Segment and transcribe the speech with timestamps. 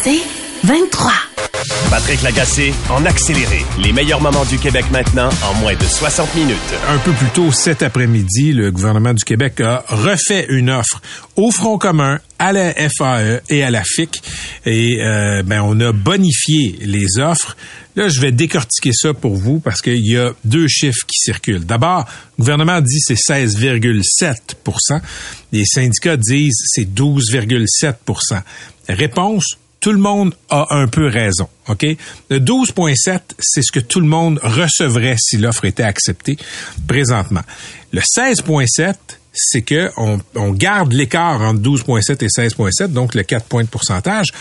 [0.00, 0.20] C'est
[0.62, 1.12] 23.
[1.90, 3.64] Patrick Lagacé en accéléré.
[3.82, 6.56] Les meilleurs moments du Québec maintenant en moins de 60 minutes.
[6.88, 11.02] Un peu plus tôt cet après-midi, le gouvernement du Québec a refait une offre
[11.34, 14.22] au Front commun, à la FAE et à la FIC.
[14.66, 17.56] Et euh, ben, on a bonifié les offres.
[17.96, 21.64] Là, je vais décortiquer ça pour vous parce qu'il y a deux chiffres qui circulent.
[21.64, 22.06] D'abord,
[22.38, 25.00] le gouvernement dit c'est 16,7%
[25.50, 28.42] Les syndicats disent c'est 12,7%
[28.88, 31.48] Réponse, tout le monde a un peu raison.
[31.68, 31.86] OK?
[32.30, 36.36] Le 12,7, c'est ce que tout le monde recevrait si l'offre était acceptée
[36.86, 37.42] présentement.
[37.92, 38.94] Le 16,7,
[39.32, 44.32] c'est que on, garde l'écart entre 12,7 et 16,7, donc le 4 points de pourcentage.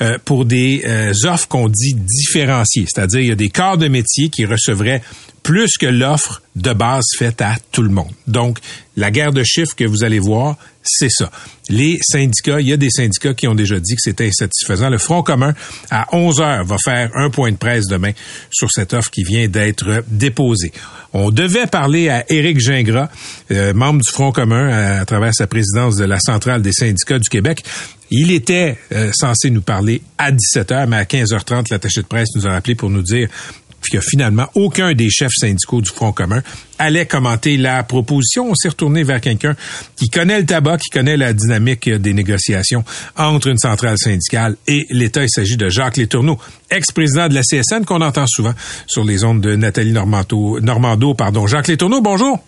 [0.00, 3.88] Euh, pour des euh, offres qu'on dit différenciées, c'est-à-dire il y a des corps de
[3.88, 5.02] métier qui recevraient
[5.42, 8.12] plus que l'offre de base faite à tout le monde.
[8.28, 8.58] Donc,
[8.96, 11.30] la guerre de chiffres que vous allez voir, c'est ça.
[11.68, 14.88] Les syndicats, il y a des syndicats qui ont déjà dit que c'était insatisfaisant.
[14.88, 15.54] Le Front commun,
[15.90, 18.12] à 11 heures, va faire un point de presse demain
[18.50, 20.72] sur cette offre qui vient d'être déposée.
[21.12, 23.08] On devait parler à Éric Gingras,
[23.50, 27.28] euh, membre du Front commun à, travers sa présidence de la Centrale des syndicats du
[27.28, 27.64] Québec.
[28.10, 32.46] Il était euh, censé nous parler à 17h, mais à 15h30, l'attaché de presse nous
[32.46, 33.28] a rappelé pour nous dire
[33.90, 36.42] que finalement aucun des chefs syndicaux du Front commun
[36.78, 38.50] allait commenter la proposition.
[38.50, 39.54] On s'est retourné vers quelqu'un
[39.96, 42.84] qui connaît le tabac, qui connaît la dynamique des négociations
[43.16, 45.22] entre une centrale syndicale et l'État.
[45.22, 46.38] Il s'agit de Jacques Létourneau,
[46.70, 48.54] ex-président de la CSN qu'on entend souvent
[48.86, 50.60] sur les ondes de Nathalie Normando.
[50.60, 51.46] Normando pardon.
[51.46, 52.38] Jacques Létourneau, bonjour.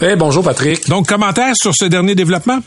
[0.00, 0.88] Eh, bonjour Patrick.
[0.88, 2.60] Donc, commentaire sur ce dernier développement?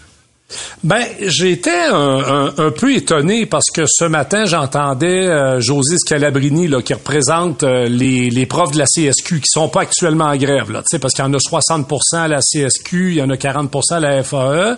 [0.83, 6.81] Ben, j'étais un, un, peu étonné parce que ce matin, j'entendais euh, José Scalabrini, là,
[6.83, 10.83] qui représente euh, les, profs de la CSQ, qui sont pas actuellement en grève, là,
[11.01, 13.99] parce qu'il y en a 60% à la CSQ, il y en a 40% à
[13.99, 14.77] la FAE.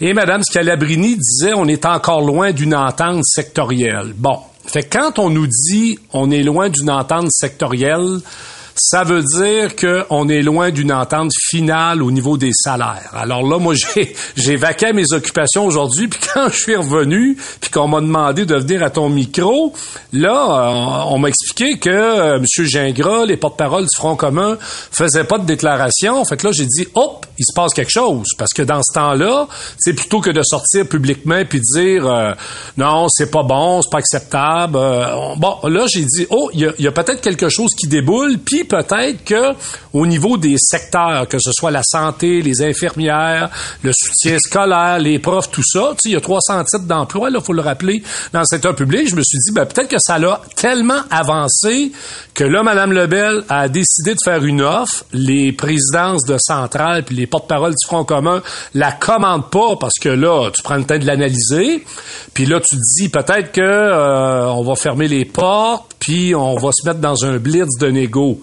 [0.00, 4.14] Et Mme Scalabrini disait, on est encore loin d'une entente sectorielle.
[4.16, 8.20] Bon, fait quand on nous dit on est loin d'une entente sectorielle,
[8.74, 13.10] ça veut dire qu'on est loin d'une entente finale au niveau des salaires.
[13.14, 17.70] Alors là, moi, j'ai, j'ai vaqué mes occupations aujourd'hui, puis quand je suis revenu, puis
[17.70, 19.72] qu'on m'a demandé de venir à ton micro,
[20.12, 22.44] là, on, m'a expliqué que euh, M.
[22.66, 26.24] Gingras, les porte-parole du Front commun, faisaient pas de déclaration.
[26.24, 28.26] Fait là, j'ai dit, hop, il se passe quelque chose.
[28.36, 29.46] Parce que dans ce temps-là,
[29.78, 32.32] c'est plutôt que de sortir publiquement puis dire, euh,
[32.76, 34.76] non, c'est pas bon, c'est pas acceptable.
[34.76, 37.86] Euh, bon, là, j'ai dit, oh, il y a, y a peut-être quelque chose qui
[37.86, 39.54] déboule, puis peut-être que
[39.94, 43.48] au niveau des secteurs, que ce soit la santé, les infirmières,
[43.82, 47.52] le soutien scolaire, les profs, tout ça, il y a 300 titres d'emploi, il faut
[47.52, 48.02] le rappeler,
[48.32, 49.08] dans le secteur public.
[49.08, 51.92] Je me suis dit, ben, peut-être que ça l'a tellement avancé
[52.34, 55.04] que là, Mme Lebel a décidé de faire une offre.
[55.12, 58.42] Les présidences de centrale puis les porte-paroles du Front commun
[58.74, 61.84] la commandent pas parce que là, tu prends le temps de l'analyser.
[62.34, 66.56] Puis là, tu te dis peut-être que euh, on va fermer les portes, puis on
[66.56, 68.40] va se mettre dans un blitz de négo.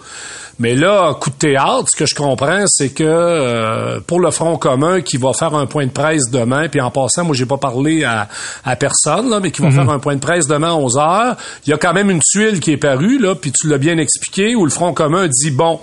[0.62, 4.58] Mais là, coup de théâtre, ce que je comprends, c'est que euh, pour le Front
[4.58, 7.58] commun qui va faire un point de presse demain, puis en passant, moi j'ai pas
[7.58, 8.30] parlé à,
[8.64, 9.74] à personne, là, mais qui va mhm.
[9.74, 11.36] faire un point de presse demain à 11 heures,
[11.66, 13.98] il y a quand même une tuile qui est parue, là, puis tu l'as bien
[13.98, 15.80] expliqué, où le Front commun dit, bon,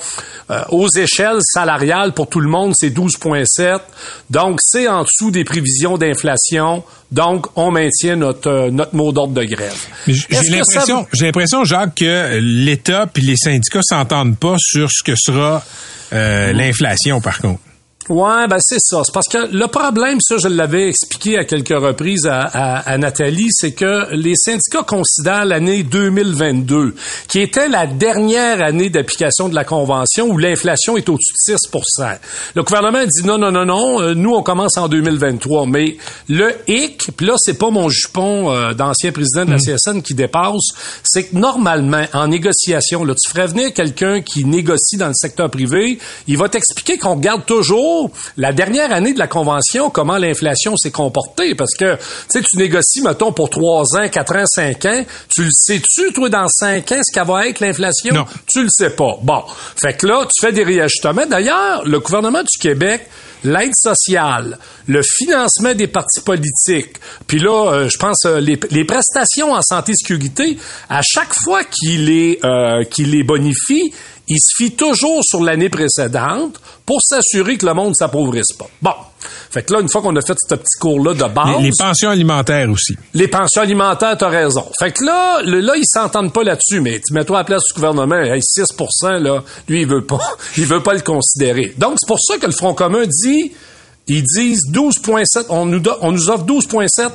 [0.53, 3.81] euh, aux échelles salariales pour tout le monde, c'est 12,7,
[4.31, 9.35] donc c'est en dessous des prévisions d'inflation, donc on maintient notre, euh, notre mot d'ordre
[9.35, 9.79] de grève.
[10.07, 15.15] J'ai l'impression, j'ai l'impression, Jacques, que l'État puis les syndicats s'entendent pas sur ce que
[15.17, 15.65] sera
[16.13, 17.61] euh, l'inflation, par contre.
[18.09, 19.03] Ouais, ben c'est ça.
[19.05, 23.49] C'est parce que le problème, ça, je l'avais expliqué à quelques reprises à, à, Nathalie,
[23.51, 26.95] c'est que les syndicats considèrent l'année 2022,
[27.29, 31.71] qui était la dernière année d'application de la convention où l'inflation est au-dessus de 6
[32.55, 35.67] Le gouvernement dit non, non, non, non, euh, nous on commence en 2023.
[35.67, 35.99] Mais
[36.31, 39.77] le hic, puis là c'est pas mon jupon euh, d'ancien président de la mm.
[39.77, 44.97] CSN qui dépasse, c'est que normalement en négociation, là, tu ferais venir quelqu'un qui négocie
[44.97, 47.98] dans le secteur privé, il va t'expliquer qu'on garde toujours
[48.37, 52.59] la dernière année de la convention, comment l'inflation s'est comportée, parce que tu sais, tu
[52.59, 55.05] négocies, mettons, pour trois ans, quatre ans, cinq ans,
[55.35, 58.15] tu le sais-tu, toi, dans cinq ans, ce qu'elle va être l'inflation?
[58.15, 58.25] Non.
[58.47, 59.19] Tu le sais pas.
[59.23, 59.43] Bon.
[59.77, 61.27] Fait que là, tu fais des réajustements.
[61.27, 63.09] D'ailleurs, le gouvernement du Québec,
[63.45, 66.97] l'aide sociale, le financement des partis politiques,
[67.27, 70.59] puis là, euh, je pense euh, les, prestations en santé et sécurité,
[70.89, 73.93] à chaque fois qu'il les, euh, qu'il les bonifie,
[74.29, 78.69] il se fie toujours sur l'année précédente pour s'assurer que le monde ne s'appauvrisse pas.
[78.83, 78.93] Bon.
[79.51, 81.63] Fait que là, une fois qu'on a fait ce petit cours-là de base...
[81.63, 82.97] Les, pensions alimentaires aussi.
[83.15, 84.65] Les pensions alimentaires, t'as raison.
[84.79, 87.75] Fait que là, là, ils s'entendent pas là-dessus, mais tu mets-toi à la place du
[87.75, 88.65] gouvernement, hey, 6
[89.03, 90.21] là, lui, il veut pas,
[90.57, 91.75] il veut pas le considérer.
[91.79, 93.53] Donc, c'est pour ça que le Front commun dit,
[94.07, 97.11] ils disent 12,7, on nous, on nous offre 12,7,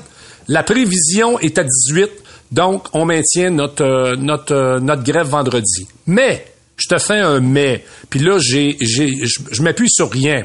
[0.48, 2.10] la prévision est à 18,
[2.52, 5.88] Donc, on maintient notre, euh, notre, euh, notre grève vendredi.
[6.06, 6.46] Mais,
[6.84, 10.44] je te fais un mais, puis là, j'ai, j'ai, je m'appuie sur rien.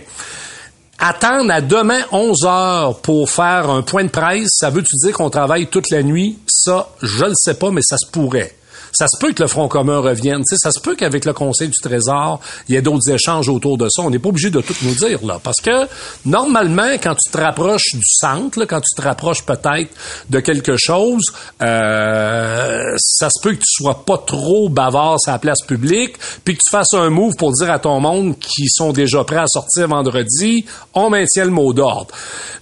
[0.99, 5.31] Attendre à demain 11 heures pour faire un point de presse, ça veut-tu dire qu'on
[5.31, 6.39] travaille toute la nuit?
[6.47, 8.55] Ça, je le sais pas, mais ça se pourrait.
[8.99, 10.43] Ça se peut que le Front commun revienne.
[10.45, 13.79] sais, ça se peut qu'avec le Conseil du Trésor, il y ait d'autres échanges autour
[13.79, 14.03] de ça.
[14.03, 15.39] On n'est pas obligé de tout nous dire, là.
[15.41, 15.87] Parce que,
[16.27, 19.95] normalement, quand tu te rapproches du centre, quand tu te rapproches peut-être
[20.31, 21.23] de quelque chose,
[21.63, 26.55] euh, ça se peut que tu sois pas trop bavard à la place publique, puis
[26.55, 29.47] que tu fasses un move pour dire à ton monde qui sont déjà prêts à
[29.47, 32.09] sortir vendredi, on maintient le mot d'ordre.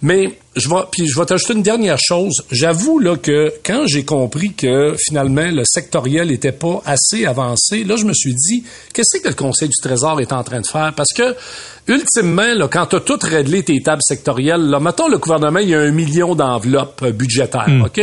[0.03, 2.43] Mais je vais, je vais t'ajouter une dernière chose.
[2.51, 7.97] J'avoue là que quand j'ai compris que finalement le sectoriel était pas assez avancé, là
[7.97, 10.95] je me suis dit qu'est-ce que le Conseil du Trésor est en train de faire?
[10.97, 11.37] Parce que
[11.89, 15.71] ultimement, là, quand tu as tout réglé tes tables sectorielles, là, mettons le gouvernement, il
[15.71, 17.83] y a un million d'enveloppes budgétaires, hmm.
[17.83, 18.01] OK?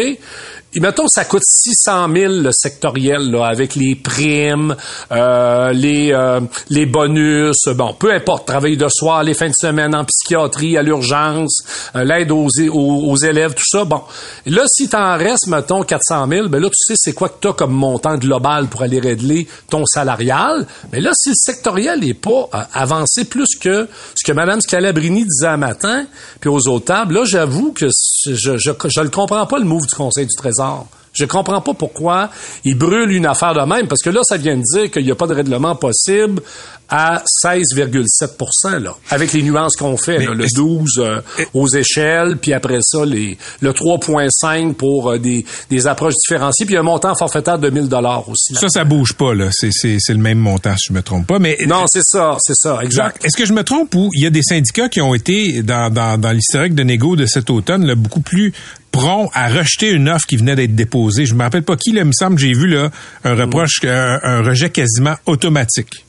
[0.75, 4.75] Et mettons, ça coûte 600 000 le sectoriel, là, avec les primes,
[5.11, 6.39] euh, les, euh,
[6.69, 10.81] les bonus, bon, peu importe, travail de soir, les fins de semaine en psychiatrie, à
[10.81, 11.61] l'urgence,
[11.95, 13.85] euh, l'aide aux, aux, élèves, tout ça.
[13.85, 14.01] Bon,
[14.47, 17.53] là, si t'en restes, mettons, 400 000, ben là, tu sais c'est quoi que t'as
[17.53, 20.65] comme montant global pour aller régler ton salarial.
[20.91, 23.72] Mais là, si le sectoriel n'est pas avancé plus que
[24.15, 26.05] ce que Mme Scalabrini disait un matin,
[26.39, 27.87] puis aux autres tables, là, j'avoue que
[28.25, 30.87] je, je, comprends pas, le move du Conseil du Trésor.
[31.13, 32.29] Je comprends pas pourquoi
[32.65, 35.11] ils brûlent une affaire de même, parce que là, ça vient de dire qu'il n'y
[35.11, 36.41] a pas de règlement possible
[36.89, 41.21] à 16,7 là, avec les nuances qu'on fait, le 12 euh,
[41.53, 46.77] aux échelles, puis après ça, les, le 3,5 pour euh, des, des approches différenciées, puis
[46.77, 48.53] un montant forfaitaire de 1000 dollars aussi.
[48.55, 49.47] Ça, ça bouge pas, là.
[49.51, 51.39] C'est, c'est, c'est le même montant, si je me trompe pas.
[51.39, 53.25] Mais non, c'est ça, c'est ça, exact.
[53.25, 55.91] Est-ce que je me trompe ou il y a des syndicats qui ont été dans,
[55.91, 58.53] dans, dans l'historique de négo de cet automne là, beaucoup plus
[58.93, 61.25] prompt à rejeter une offre qui venait d'être déposée.
[61.25, 62.89] Je me rappelle pas qui, là, il me semble, j'ai vu là
[63.25, 66.05] un reproche, un rejet quasiment automatique.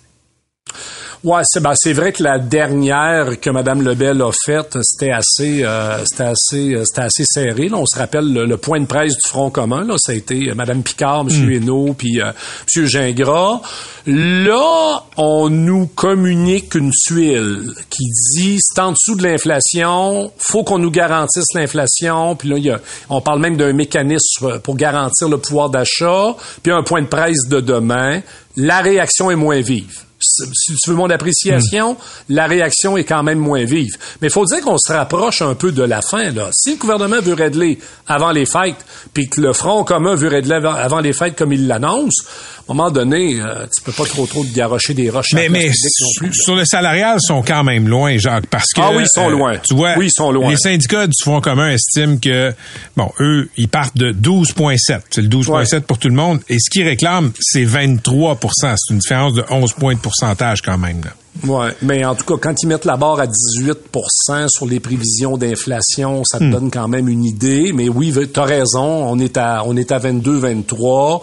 [1.24, 5.64] Ouais, c'est ben, c'est vrai que la dernière que Mme Lebel a faite, c'était assez
[5.64, 7.68] euh, c'était assez euh, c'était assez serré.
[7.68, 7.78] Là.
[7.78, 10.54] On se rappelle le, point de presse du Front commun, là, ça a été euh,
[10.54, 11.28] Mme Picard, M.
[11.28, 11.94] Mm.
[11.94, 12.30] Puis euh,
[12.76, 12.86] M.
[12.86, 13.62] Gingras.
[14.06, 18.04] Là, on nous communique une tuile qui
[18.34, 22.80] dit c'est en dessous de l'inflation, faut qu'on nous garantisse l'inflation, puis là y a,
[23.08, 27.48] on parle même d'un mécanisme pour garantir le pouvoir d'achat, puis un point de presse
[27.48, 28.20] de demain.
[28.56, 31.96] La réaction est moins vive si tu veux mon appréciation, hmm.
[32.30, 33.96] la réaction est quand même moins vive.
[34.20, 36.30] Mais il faut dire qu'on se rapproche un peu de la fin.
[36.30, 36.50] Là.
[36.52, 40.54] Si le gouvernement veut régler avant les fêtes, puis que le Front commun veut régler
[40.64, 42.24] avant les fêtes comme il l'annonce,
[42.66, 45.34] à un moment donné, euh, tu peux pas trop trop te garocher des roches.
[45.34, 45.70] Mais, mais
[46.16, 48.80] plus, sur le salarial, ils sont quand même loin, Jacques, parce que...
[48.80, 49.58] Ah oui, ils sont euh, loin.
[49.58, 50.50] Tu vois, oui, ils sont loin.
[50.50, 52.54] les syndicats du Front commun estiment que,
[52.96, 55.00] bon, eux, ils partent de 12,7.
[55.10, 56.40] C'est le 12,7 pour tout le monde.
[56.48, 60.78] Et ce qu'ils réclament, c'est 23% C'est une différence de 11 points de pourcentage quand
[60.78, 61.00] même.
[61.04, 61.10] Là.
[61.42, 65.36] Ouais, mais en tout cas, quand ils mettent la barre à 18% sur les prévisions
[65.36, 66.50] d'inflation, ça te hmm.
[66.50, 67.72] donne quand même une idée.
[67.74, 71.20] Mais oui, tu as raison, on est à on est à 22, 23.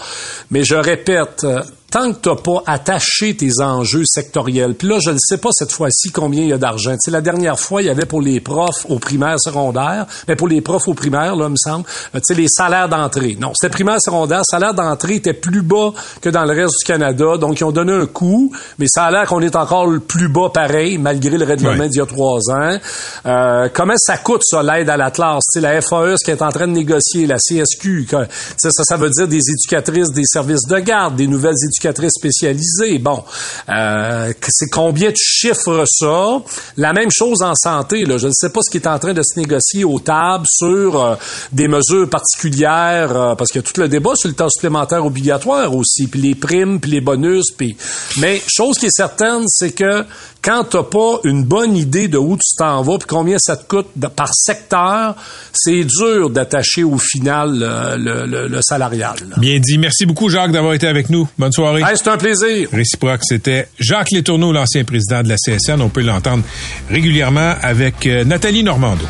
[0.51, 1.45] Mais je répète,
[1.91, 5.49] tant que tu n'as pas attaché tes enjeux sectoriels, puis là, je ne sais pas
[5.51, 6.93] cette fois-ci combien il y a d'argent.
[6.93, 10.37] Tu sais, la dernière fois, il y avait pour les profs au primaire, secondaire, mais
[10.37, 11.85] pour les profs au primaire, là, me semble,
[12.15, 13.37] euh, tu sais, les salaires d'entrée.
[13.39, 14.41] Non, c'était primaire, secondaire.
[14.45, 17.91] Salaire d'entrée était plus bas que dans le reste du Canada, donc ils ont donné
[17.91, 21.45] un coup, mais ça a l'air qu'on est encore le plus bas pareil, malgré le
[21.45, 22.77] règlement d'il y a trois ans.
[23.25, 25.43] Euh, comment ça coûte, ça, l'aide à la classe?
[25.51, 28.07] Tu sais, la FAE, ce qui est en train de négocier, la CSQ,
[28.55, 32.99] ça, ça veut dire des éducatrices des services de garde, des nouvelles éducatrices spécialisée.
[32.99, 33.23] Bon,
[33.69, 36.41] euh, c'est combien tu chiffres ça?
[36.77, 38.05] La même chose en santé.
[38.05, 38.17] Là.
[38.17, 41.03] Je ne sais pas ce qui est en train de se négocier aux tables sur
[41.03, 41.15] euh,
[41.51, 45.05] des mesures particulières, euh, parce qu'il y a tout le débat sur le temps supplémentaire
[45.05, 47.45] obligatoire aussi, puis les primes, puis les bonus.
[47.55, 47.75] Puis...
[48.19, 50.05] Mais chose qui est certaine, c'est que
[50.41, 53.67] quand t'as pas une bonne idée de où tu t'en vas puis combien ça te
[53.67, 55.15] coûte par secteur,
[55.53, 57.59] c'est dur d'attacher au final
[57.97, 59.15] le, salarial.
[59.37, 59.77] Bien dit.
[59.77, 61.27] Merci beaucoup, Jacques, d'avoir été avec nous.
[61.37, 61.83] Bonne soirée.
[61.95, 62.69] c'est un plaisir.
[62.71, 65.81] Réciproque, c'était Jacques Létourneau, l'ancien président de la CSN.
[65.81, 66.43] On peut l'entendre
[66.89, 69.05] régulièrement avec euh, Nathalie Normando.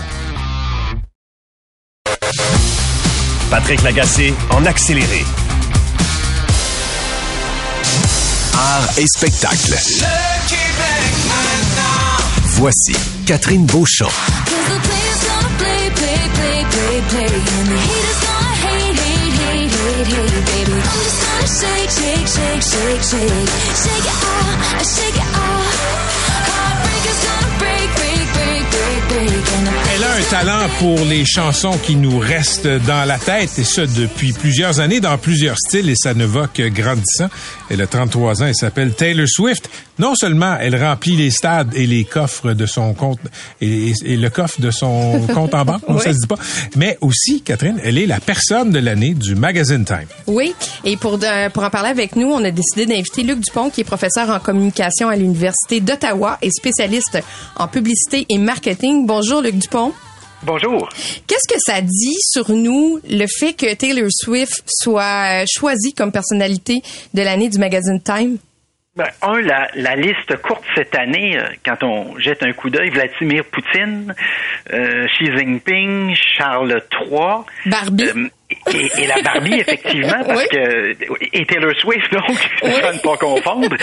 [3.50, 5.26] Patrick Lagacé en accéléré.
[8.54, 9.76] Art et spectacle.
[12.62, 14.12] Voici Catherine Beauchamp.
[30.22, 34.80] Un talent pour les chansons qui nous restent dans la tête, et ce depuis plusieurs
[34.80, 37.30] années, dans plusieurs styles, et ça ne va que grandissant.
[37.70, 39.70] Elle a 33 ans, elle s'appelle Taylor Swift.
[40.00, 43.20] Non seulement elle remplit les stades et les coffres de son compte,
[43.62, 46.38] et, le coffre de son compte en banque, on ça se dit pas,
[46.76, 50.08] mais aussi, Catherine, elle est la personne de l'année du Magazine Time.
[50.28, 53.70] Oui, et pour, euh, pour en parler avec nous, on a décidé d'inviter Luc Dupont,
[53.70, 57.20] qui est professeur en communication à l'Université d'Ottawa et spécialiste
[57.56, 59.06] en publicité et marketing.
[59.08, 59.94] Bonjour, Luc Dupont.
[60.44, 60.90] Bonjour.
[61.28, 66.82] Qu'est-ce que ça dit sur nous le fait que Taylor Swift soit choisie comme personnalité
[67.14, 68.38] de l'année du magazine Time?
[68.96, 72.90] Ben, un, la, la, liste courte cette année, euh, quand on jette un coup d'œil,
[72.90, 74.14] Vladimir Poutine,
[74.74, 77.46] euh, Xi Jinping, Charles III.
[77.68, 78.10] Barbie.
[78.10, 78.28] Euh,
[78.74, 80.92] et, la Barbie, effectivement, parce que
[81.34, 82.24] et Taylor Swift, donc,
[82.64, 82.70] oui.
[82.70, 83.76] ne pas confondre.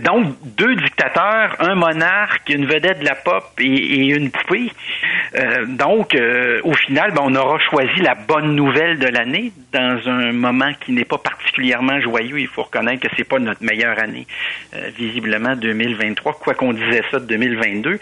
[0.00, 4.70] Donc, deux dictateurs, un monarque, une vedette de la pop et, une poupée.
[5.34, 10.00] Euh, donc, euh, au final, ben, on aura choisi la bonne nouvelle de l'année dans
[10.06, 12.40] un moment qui n'est pas particulièrement joyeux.
[12.40, 14.26] Il faut reconnaître que c'est pas notre meilleure année,
[14.74, 17.98] euh, visiblement 2023, quoi qu'on disait ça de 2022,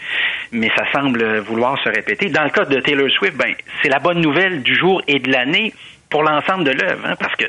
[0.51, 2.29] mais ça semble vouloir se répéter.
[2.29, 5.31] Dans le cas de Taylor Swift, ben, c'est la bonne nouvelle du jour et de
[5.31, 5.73] l'année
[6.09, 7.45] pour l'ensemble de l'œuvre, hein, parce que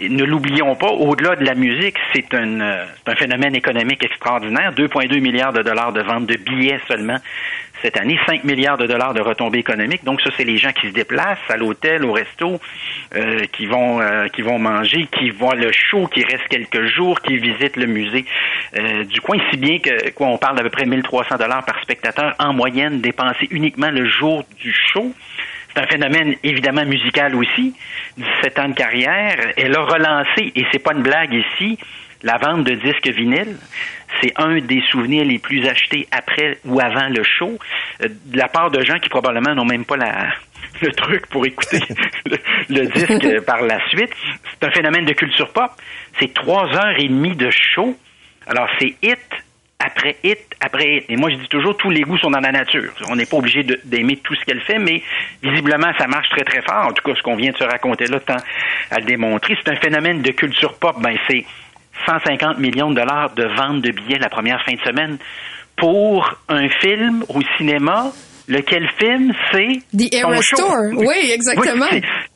[0.00, 4.72] ne l'oublions pas, au-delà de la musique, c'est un, euh, un phénomène économique extraordinaire.
[4.72, 7.16] 2,2 milliards de dollars de vente de billets seulement
[7.82, 10.04] cette année, 5 milliards de dollars de retombées économiques.
[10.04, 12.60] Donc ça, c'est les gens qui se déplacent à l'hôtel, au resto,
[13.14, 17.20] euh, qui vont euh, qui vont manger, qui voient le show, qui restent quelques jours,
[17.20, 18.24] qui visitent le musée
[19.08, 19.38] du coin.
[19.50, 23.00] Si bien que quoi, on parle d'à peu près 1300 dollars par spectateur en moyenne
[23.00, 25.12] dépensé uniquement le jour du show.
[25.68, 27.74] C'est un phénomène évidemment musical aussi.
[28.16, 29.52] 17 ans de carrière.
[29.56, 31.78] Elle a relancé, et c'est pas une blague ici,
[32.22, 33.56] la vente de disques vinyles.
[34.20, 37.58] C'est un des souvenirs les plus achetés après ou avant le show,
[38.02, 40.28] euh, de la part de gens qui probablement n'ont même pas la,
[40.82, 41.80] le truc pour écouter
[42.68, 44.10] le, disque par la suite.
[44.50, 45.70] C'est un phénomène de culture pop.
[46.18, 47.96] C'est trois heures et demie de show.
[48.46, 49.18] Alors, c'est hit
[49.78, 51.04] après hit, après hit.
[51.08, 52.92] Et moi, je dis toujours, tous les goûts sont dans la nature.
[53.08, 55.02] On n'est pas obligé d'aimer tout ce qu'elle fait, mais
[55.42, 56.86] visiblement, ça marche très, très fort.
[56.88, 58.36] En tout cas, ce qu'on vient de se raconter là, tant
[58.90, 59.56] à le démontrer.
[59.62, 60.96] C'est un phénomène de culture pop.
[61.00, 61.44] Ben, c'est
[62.06, 65.18] 150 millions de dollars de vente de billets la première fin de semaine
[65.76, 68.12] pour un film au cinéma
[68.48, 70.90] Lequel film, c'est The Era Store.
[70.96, 71.84] Oui, exactement.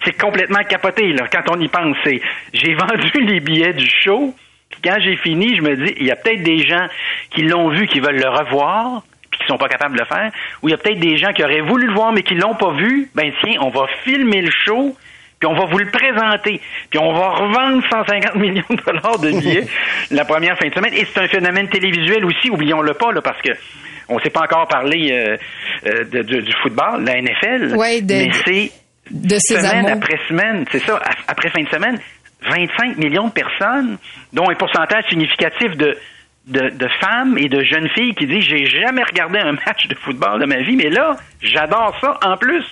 [0.04, 1.26] c'est complètement capoté là.
[1.32, 2.20] Quand on y pense, c'est
[2.52, 4.34] j'ai vendu les billets du show
[4.82, 6.86] quand j'ai fini, je me dis, il y a peut-être des gens
[7.30, 10.30] qui l'ont vu, qui veulent le revoir, puis qui sont pas capables de le faire,
[10.62, 12.54] ou il y a peut-être des gens qui auraient voulu le voir, mais qui l'ont
[12.54, 13.08] pas vu.
[13.14, 14.96] Ben tiens, on va filmer le show,
[15.38, 16.60] puis on va vous le présenter,
[16.90, 19.66] puis on va revendre 150 millions de dollars de billets
[20.10, 20.94] la première fin de semaine.
[20.94, 23.50] Et c'est un phénomène télévisuel aussi, oublions-le pas, là, parce que
[24.08, 25.36] on ne s'est pas encore parlé euh,
[25.86, 27.74] euh, du football, la NFL,
[28.08, 28.72] mais c'est
[29.10, 31.98] de semaine après semaine, c'est ça, après fin de semaine,
[32.44, 33.98] 25 millions de personnes,
[34.32, 35.96] dont un pourcentage significatif de
[36.46, 39.94] de, de, femmes et de jeunes filles qui disent j'ai jamais regardé un match de
[39.94, 42.18] football de ma vie, mais là, j'adore ça.
[42.24, 42.64] En plus,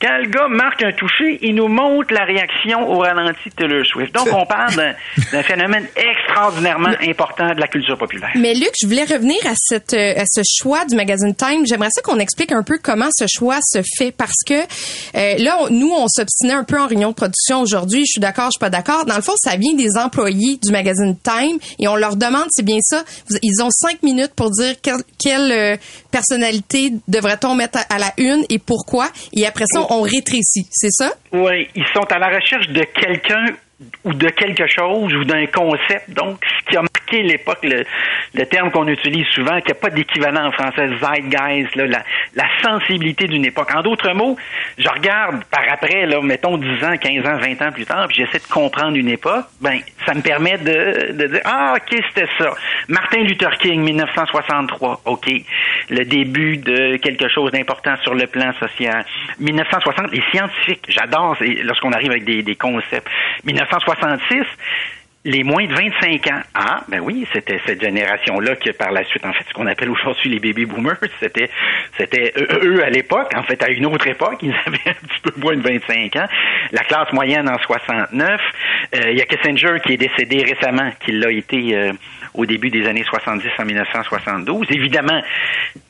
[0.00, 3.86] quand le gars marque un toucher, il nous montre la réaction au ralenti de Taylor
[3.86, 4.14] Swift.
[4.14, 4.94] Donc, on parle
[5.32, 8.30] d'un phénomène extraordinairement important de la culture populaire.
[8.34, 11.64] Mais Luc, je voulais revenir à, cette, euh, à ce choix du magazine Time.
[11.66, 15.56] J'aimerais ça qu'on explique un peu comment ce choix se fait parce que euh, là,
[15.70, 18.00] nous, on s'obstinait un peu en réunion de production aujourd'hui.
[18.00, 19.06] Je suis d'accord, je suis pas d'accord.
[19.06, 22.64] Dans le fond, ça vient des employés du magazine Time et on leur demande, c'est
[22.64, 23.02] bien ça,
[23.42, 24.74] ils ont cinq minutes pour dire
[25.18, 25.76] quelle, euh,
[26.10, 29.08] personnalité devrait-on mettre à, la une et pourquoi.
[29.32, 30.66] Et après ça, on rétrécit.
[30.70, 31.12] C'est ça?
[31.32, 33.46] Oui, ils sont à la recherche de quelqu'un
[34.04, 36.10] ou de quelque chose ou d'un concept.
[36.10, 37.84] Donc, ce qui a marqué l'époque, le,
[38.34, 42.02] le, terme qu'on utilise souvent, qui n'a pas d'équivalent en français, zeitgeist, là, la,
[42.34, 43.70] la sensibilité d'une époque.
[43.74, 44.36] En d'autres mots,
[44.78, 48.16] je regarde par après, là, mettons 10 ans, 15 ans, 20 ans plus tard, puis
[48.16, 52.28] j'essaie de comprendre une époque, ben, ça me permet de, de dire, ah, ok, c'était
[52.38, 52.50] ça.
[52.88, 55.30] Martin Luther King, 1963, ok.
[55.90, 59.04] Le début de quelque chose d'important sur le plan social.
[59.38, 63.08] 1960, les scientifiques, j'adore lorsqu'on arrive avec des, des concepts.
[63.44, 64.44] 1966,
[65.26, 66.40] les moins de 25 ans.
[66.54, 69.90] Ah, ben oui, c'était cette génération-là qui, par la suite, en fait, ce qu'on appelle
[69.90, 71.50] aujourd'hui les baby boomers, c'était,
[71.98, 75.32] c'était eux à l'époque, en fait, à une autre époque, ils avaient un petit peu
[75.36, 76.28] moins de 25 ans.
[76.70, 78.40] La classe moyenne en 69.
[78.94, 81.92] Euh, il y a Kissinger qui est décédé récemment, qui l'a été euh,
[82.34, 84.68] au début des années 70 en 1972.
[84.70, 85.20] Évidemment,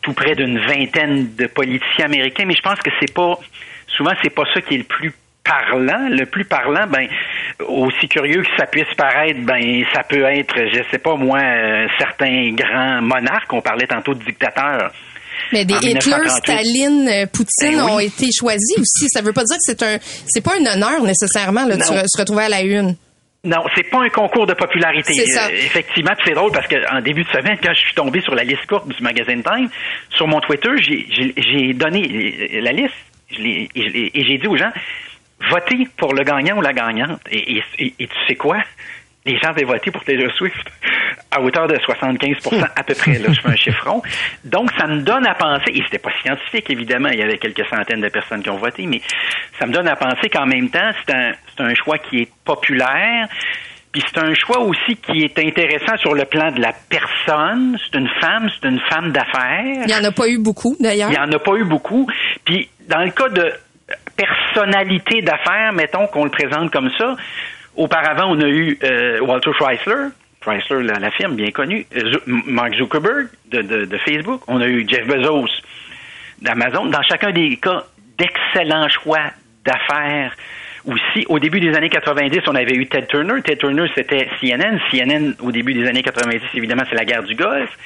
[0.00, 3.38] tout près d'une vingtaine de politiciens américains, mais je pense que c'est pas,
[3.86, 5.12] souvent, c'est pas ça qui est le plus
[5.46, 7.06] parlant, le plus parlant, ben
[7.68, 11.86] aussi curieux que ça puisse paraître, ben ça peut être, je sais pas moi, euh,
[11.98, 13.52] certains grands monarques.
[13.52, 14.92] On parlait tantôt de dictateurs.
[15.52, 19.06] Mais des Hitler, Staline, euh, Poutine ben ont été choisis aussi.
[19.10, 22.18] Ça veut pas dire que c'est un, c'est pas un honneur nécessairement là, de se
[22.18, 22.96] retrouver à la une.
[23.44, 25.24] Non, c'est pas un concours de popularité.
[25.26, 25.46] Ça.
[25.46, 28.42] Euh, effectivement, c'est drôle parce qu'en début de semaine, quand je suis tombé sur la
[28.42, 29.68] liste courte du magazine Time,
[30.10, 32.94] sur mon Twitter, j'ai donné la liste
[33.38, 34.70] et j'ai dit aux gens,
[35.50, 37.20] votez pour le gagnant ou la gagnante.
[37.30, 38.58] Et, et tu sais quoi?
[39.26, 40.64] les gens avaient voté pour Taylor Swift
[41.30, 43.18] à hauteur de 75% à peu près.
[43.18, 44.00] Là, je fais un chiffron.
[44.44, 47.66] Donc, ça me donne à penser, et c'était pas scientifique, évidemment, il y avait quelques
[47.66, 49.02] centaines de personnes qui ont voté, mais
[49.58, 52.30] ça me donne à penser qu'en même temps, c'est un, c'est un choix qui est
[52.44, 53.28] populaire,
[53.90, 57.78] puis c'est un choix aussi qui est intéressant sur le plan de la personne.
[57.82, 59.64] C'est une femme, c'est une femme d'affaires.
[59.64, 61.08] Il n'y en a pas eu beaucoup, d'ailleurs.
[61.10, 62.06] Il n'y en a pas eu beaucoup.
[62.44, 63.50] Puis, dans le cas de
[64.16, 67.16] personnalité d'affaires, mettons qu'on le présente comme ça,
[67.76, 70.08] Auparavant, on a eu euh, Walter Chrysler,
[70.40, 75.50] Chrysler, la, firme bien connue, euh, Mark Zuckerberg de, Facebook, on a eu Jeff Bezos
[76.40, 76.86] d'Amazon.
[76.86, 77.84] Dans chacun des cas,
[78.16, 79.30] d'excellents choix
[79.64, 80.34] d'affaires
[80.86, 81.26] aussi.
[81.28, 83.42] Au début des années 90, on avait eu Ted Turner.
[83.42, 84.78] Ted Turner, c'était CNN.
[84.90, 87.76] CNN, au début des années 90, évidemment, c'est la guerre du Golfe.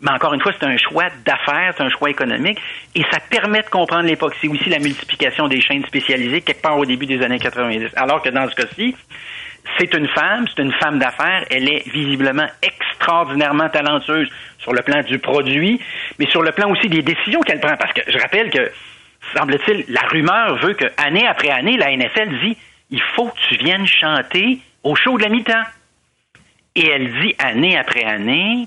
[0.00, 2.58] Mais encore une fois, c'est un choix d'affaires, c'est un choix économique,
[2.94, 4.34] et ça permet de comprendre l'époque.
[4.40, 7.90] C'est aussi la multiplication des chaînes spécialisées quelque part au début des années 90.
[7.96, 8.94] Alors que dans ce cas-ci,
[9.78, 15.02] c'est une femme, c'est une femme d'affaires, elle est visiblement extraordinairement talentueuse sur le plan
[15.02, 15.80] du produit,
[16.18, 17.76] mais sur le plan aussi des décisions qu'elle prend.
[17.76, 18.70] Parce que je rappelle que,
[19.36, 22.56] semble-t-il, la rumeur veut que année après année, la NFL dit
[22.90, 25.64] il faut que tu viennes chanter au show de la mi-temps.
[26.76, 28.66] Et elle dit année après année,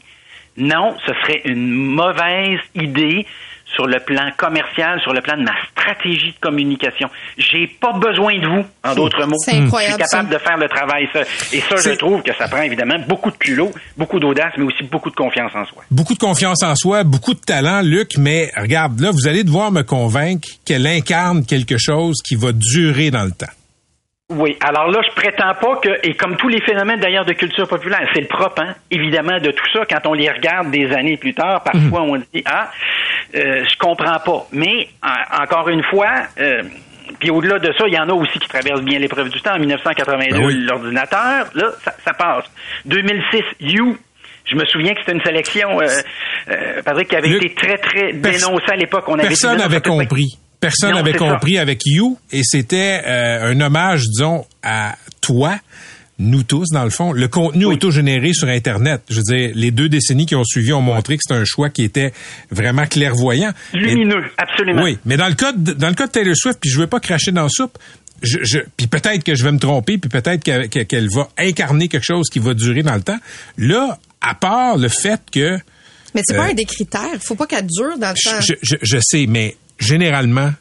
[0.59, 3.25] non, ce serait une mauvaise idée
[3.73, 7.07] sur le plan commercial, sur le plan de ma stratégie de communication.
[7.37, 9.37] J'ai pas besoin de vous, en d'autres mots.
[9.39, 9.95] C'est incroyable.
[9.99, 11.07] Je suis capable de faire le travail.
[11.53, 14.83] Et ça, je trouve que ça prend évidemment beaucoup de culot, beaucoup d'audace, mais aussi
[14.83, 15.83] beaucoup de confiance en soi.
[15.91, 19.71] Beaucoup de confiance en soi, beaucoup de talent, Luc, mais regarde, là, vous allez devoir
[19.71, 23.47] me convaincre qu'elle incarne quelque chose qui va durer dans le temps.
[24.29, 27.67] Oui, alors là, je prétends pas que, et comme tous les phénomènes d'ailleurs de culture
[27.67, 31.17] populaire, c'est le propre, hein, évidemment, de tout ça, quand on les regarde des années
[31.17, 32.09] plus tard, parfois mhm.
[32.09, 32.69] on dit, ah,
[33.33, 34.45] euh, je comprends pas.
[34.51, 34.87] Mais,
[35.41, 36.61] encore une fois, euh,
[37.19, 39.55] puis au-delà de ça, il y en a aussi qui traversent bien l'épreuve du temps.
[39.55, 42.45] En 1982, ben l'ordinateur, là, ça, passe.
[42.85, 43.97] 2006, You,
[44.45, 45.87] je me souviens que c'était une sélection, euh,
[46.49, 49.05] euh, Patrick, qui avait été très, très dénoncée à l'époque.
[49.07, 50.37] On avait personne n'avait compris.
[50.59, 55.57] Personne n'avait compris avec You et c'était euh, un hommage, disons, à toi,
[56.19, 57.13] nous tous, dans le fond.
[57.13, 60.81] Le contenu auto-généré sur Internet, je veux dire, les deux décennies qui ont suivi ont
[60.81, 62.11] montré que c'était un choix qui était
[62.51, 63.51] vraiment clairvoyant.
[63.73, 64.83] Lumineux, absolument.
[64.83, 66.87] Oui, mais dans le cas de, dans le cas de Taylor Swift, puis je veux
[66.87, 67.77] pas cracher dans la soupe,
[68.21, 72.05] je, je, puis peut-être que je vais me tromper, puis peut-être qu'elle va incarner quelque
[72.05, 73.19] chose qui va durer dans le temps.
[73.57, 75.57] Là, à part le fait que
[76.13, 77.17] mais c'est pas euh, un des critères.
[77.21, 78.41] Faut pas qu'elle dure dans le temps.
[78.41, 80.51] Je, je, je sais, mais généralement,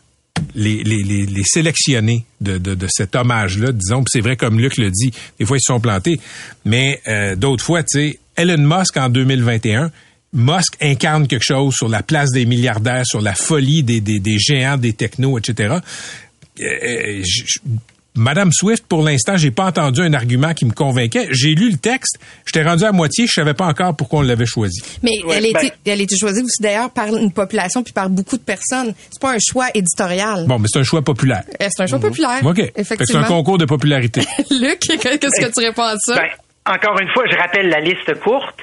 [0.54, 4.90] les, les, les, sélectionnés de, de, de cet hommage-là, disons, c'est vrai comme Luc le
[4.90, 6.20] dit, des fois ils se sont plantés,
[6.64, 9.90] mais euh, d'autres fois, tu sais, Elon Musk en 2021,
[10.32, 14.38] Musk incarne quelque chose sur la place des milliardaires, sur la folie des, des, des
[14.38, 15.78] géants, des technos, etc.
[18.18, 21.28] Madame Swift, pour l'instant, j'ai pas entendu un argument qui me convainquait.
[21.30, 24.44] J'ai lu le texte, j'étais rendu à moitié, je savais pas encore pourquoi on l'avait
[24.44, 24.82] choisi.
[25.04, 27.92] Mais elle, a été, ben- elle a été choisie aussi d'ailleurs par une population puis
[27.92, 28.92] par beaucoup de personnes.
[29.10, 30.46] C'est pas un choix éditorial.
[30.48, 31.44] Bon, mais c'est un choix populaire.
[31.60, 32.44] Eh, c'est un choix populaire.
[32.44, 32.58] OK.
[32.58, 33.04] Effectivement.
[33.06, 34.22] C'est un concours de popularité.
[34.50, 36.16] Luc, qu'est-ce que tu réponds à ça?
[36.16, 38.58] Ben, encore une fois, je rappelle la liste courte.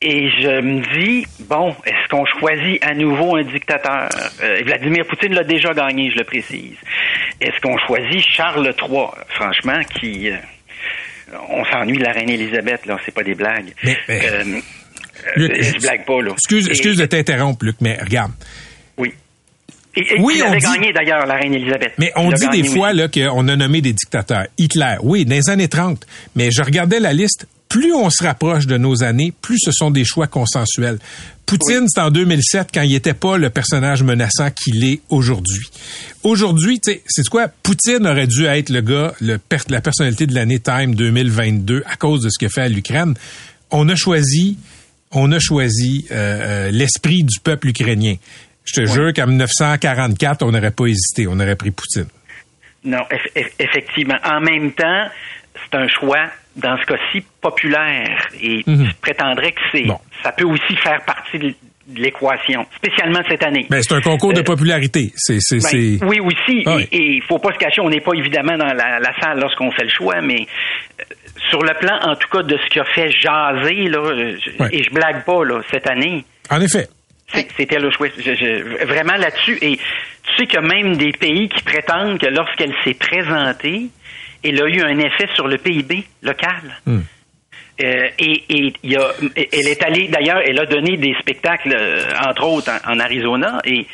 [0.00, 4.08] Et je me dis, bon, est-ce qu'on choisit à nouveau un dictateur?
[4.40, 6.76] Euh, Vladimir Poutine l'a déjà gagné, je le précise.
[7.40, 10.30] Est-ce qu'on choisit Charles III, franchement, qui...
[10.30, 10.36] Euh,
[11.50, 13.74] on s'ennuie de la reine Élisabeth, là, c'est pas des blagues.
[13.84, 14.60] Mais, euh,
[15.36, 16.32] je blague pas, là.
[16.32, 18.32] Excuse, excuse de t'interrompre, Luc, mais regarde.
[18.96, 19.12] Oui.
[19.94, 21.92] Et, oui, on avait gagné d'ailleurs la reine Élisabeth?
[21.98, 24.46] Mais on dit des fois là qu'on a nommé des dictateurs.
[24.56, 26.06] Hitler, oui, dans les années 30.
[26.36, 29.90] Mais je regardais la liste plus on se rapproche de nos années, plus ce sont
[29.90, 30.98] des choix consensuels.
[31.46, 35.66] Poutine, c'est en 2007 quand il n'était pas le personnage menaçant qu'il est aujourd'hui.
[36.22, 37.48] Aujourd'hui, tu sais, c'est quoi?
[37.48, 39.38] Poutine aurait dû être le gars, le
[39.70, 43.14] la personnalité de l'année Time 2022 à cause de ce que fait à l'Ukraine.
[43.70, 44.58] On a choisi,
[45.10, 48.16] on a choisi euh, euh, l'esprit du peuple ukrainien.
[48.64, 52.08] Je te jure qu'en 1944, on n'aurait pas hésité, on aurait pris Poutine.
[52.84, 53.04] Non,
[53.58, 54.18] effectivement.
[54.24, 55.06] En même temps,
[55.70, 56.26] c'est un choix
[56.56, 58.26] dans ce cas-ci, populaire.
[58.40, 58.86] Et mhm.
[58.86, 59.86] je prétendrais que c'est,
[60.22, 61.54] ça peut aussi faire partie de,
[61.96, 63.66] l'équation, spécialement cette année.
[63.70, 65.10] Mais ben, c'est un concours de euh, popularité.
[65.14, 66.62] C'est, c'est, ben, Oui, aussi.
[66.66, 69.70] Ah et il faut pas se cacher, on n'est pas évidemment dans la, salle lorsqu'on
[69.70, 70.46] fait le choix, mais
[71.00, 71.04] euh,
[71.50, 74.90] sur le plan, en tout cas, de ce qui a fait jaser, là, et je
[74.90, 76.24] blague pas, là, cette année.
[76.50, 76.88] En effet.
[77.56, 78.08] C'était le choix.
[78.86, 79.58] vraiment là-dessus.
[79.60, 83.88] Et tu sais qu'il y a même des pays qui prétendent que lorsqu'elle s'est présentée,
[84.48, 86.80] elle a eu un effet sur le PIB local.
[86.86, 87.00] Hmm.
[87.80, 92.02] Euh, et, et y a, elle est allée, d'ailleurs, elle a donné des spectacles, euh,
[92.26, 93.86] entre autres, en, Arizona, et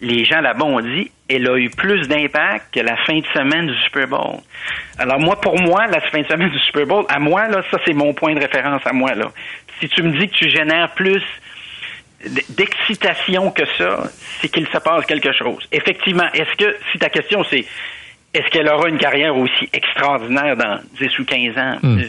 [0.00, 3.68] les gens là-bas ont dit, elle a eu plus d'impact que la fin de semaine
[3.68, 4.40] du Super Bowl.
[4.98, 7.78] Alors moi, pour moi, la fin de semaine du Super Bowl, à moi, là, ça
[7.86, 9.30] c'est mon point de référence à moi, là.
[9.78, 11.22] Si tu me dis que tu génères plus
[12.50, 14.10] d'excitation que ça,
[14.40, 15.66] c'est qu'il se passe quelque chose.
[15.70, 17.64] Effectivement, est-ce que, si ta question c'est,
[18.32, 21.78] est-ce qu'elle aura une carrière aussi extraordinaire dans 10 ou 15 ans?
[21.82, 22.02] Hmm.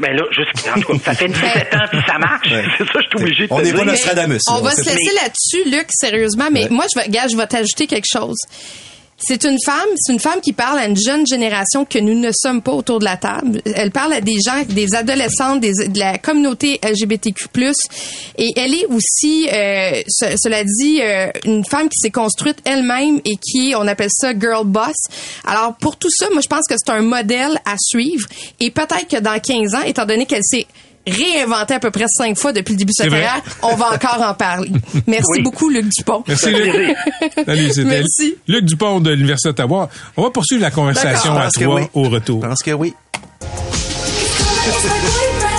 [0.00, 2.48] ben là, juste, en tout cas, ça fait 17 ans puis ça marche.
[2.78, 4.40] C'est ça, je suis obligé de On n'est pas Nostradamus.
[4.50, 7.86] On va se laisser là-dessus, Luc, sérieusement, mais moi, je vais, gars, je vais t'ajouter
[7.86, 8.38] quelque chose.
[9.22, 12.30] C'est une femme, c'est une femme qui parle à une jeune génération que nous ne
[12.32, 13.60] sommes pas autour de la table.
[13.66, 17.46] Elle parle à des gens, des adolescentes, des, de la communauté LGBTQ+.
[18.38, 23.36] Et elle est aussi, euh, cela dit, euh, une femme qui s'est construite elle-même et
[23.36, 24.96] qui, on appelle ça girl boss.
[25.44, 28.26] Alors pour tout ça, moi je pense que c'est un modèle à suivre.
[28.58, 30.66] Et peut-être que dans 15 ans, étant donné qu'elle s'est
[31.06, 33.42] réinventé à peu près cinq fois depuis le début de sa carrière.
[33.62, 34.70] On va encore en parler.
[35.06, 36.24] Merci beaucoup, Luc Dupont.
[36.26, 36.96] Merci, Luc.
[37.44, 38.02] Salut, c'était
[38.48, 39.88] Luc Dupont de l'Université d'Ottawa.
[40.16, 42.40] On va poursuivre la conversation à trois au retour.
[42.40, 42.94] Parce que oui.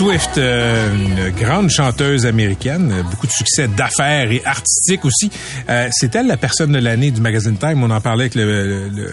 [0.00, 5.30] Swift, euh, une grande chanteuse américaine, beaucoup de succès d'affaires et artistique aussi.
[5.68, 7.82] Euh, c'est elle la personne de l'année du magazine Time.
[7.82, 9.12] On en parlait avec le,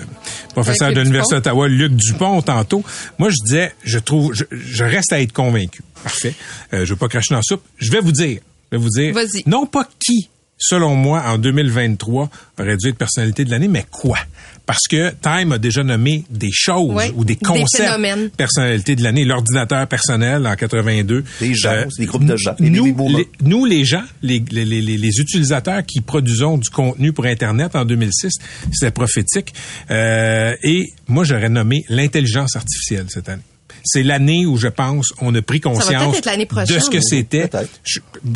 [0.53, 2.85] professeur de l'Université d'Ottawa, Luc Dupont, tantôt.
[3.19, 5.81] Moi, je disais, je trouve, je, reste à être convaincu.
[6.01, 6.33] Parfait.
[6.73, 7.63] Euh, je veux pas cracher dans la soupe.
[7.77, 8.39] Je vais vous dire,
[8.71, 9.13] je vais vous dire,
[9.45, 14.17] non pas qui selon moi, en 2023, aurait dû être personnalité de l'année, mais quoi?
[14.65, 19.23] Parce que Time a déjà nommé des choses ou des concepts des personnalité de l'année.
[19.23, 21.23] L'ordinateur personnel en 82.
[21.39, 22.55] Des gens, euh, des groupes de gens.
[22.59, 27.25] Nous, les, nous, les gens, les, les, les, les, utilisateurs qui produisons du contenu pour
[27.25, 28.33] Internet en 2006,
[28.73, 29.53] c'était prophétique.
[29.89, 33.43] Euh, et moi, j'aurais nommé l'intelligence artificielle cette année
[33.87, 37.49] c'est l'année où je pense on a pris conscience de ce que c'était.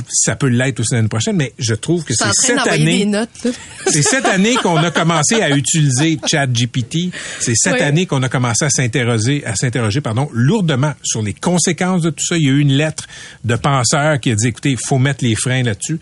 [0.10, 3.10] Ça peut l'être aussi l'année prochaine, mais je trouve que c'est cette année.
[3.88, 7.12] C'est cette année qu'on a commencé à utiliser ChatGPT.
[7.40, 12.02] C'est cette année qu'on a commencé à s'interroger, à s'interroger, pardon, lourdement sur les conséquences
[12.02, 12.38] de tout ça.
[12.38, 13.06] Il y a eu une lettre
[13.44, 16.00] de penseur qui a dit, écoutez, il faut mettre les freins là-dessus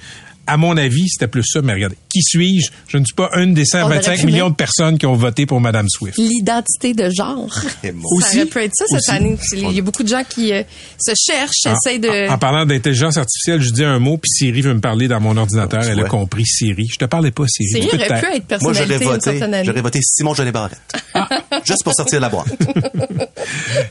[0.50, 2.72] à mon avis, c'était plus ça, mais regardez, qui suis-je?
[2.88, 5.88] Je ne suis pas une des 125 millions de personnes qui ont voté pour Mme
[5.88, 6.18] Swift.
[6.18, 7.48] L'identité de genre.
[8.16, 9.38] aussi, ça peut être ça cette année.
[9.54, 10.64] Il y a beaucoup de gens qui euh,
[11.00, 12.30] se cherchent, en, essayent de...
[12.30, 15.38] En, parlant d'intelligence artificielle, je dis un mot, puis Siri veut me parler dans mon
[15.38, 15.84] ordinateur.
[15.84, 16.88] Elle a compris Siri.
[16.92, 17.84] Je te parlais pas, Siri.
[17.84, 20.80] Siri aurait pu être personnalité Moi, j'aurais voté, j'aurais voté Simon Jollet Barrette.
[21.14, 21.30] Ah.
[21.64, 22.48] Juste pour sortir de la boîte.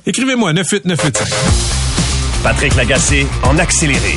[0.06, 1.28] Écrivez-moi 98985.
[2.42, 4.16] Patrick Lagacé en accéléré.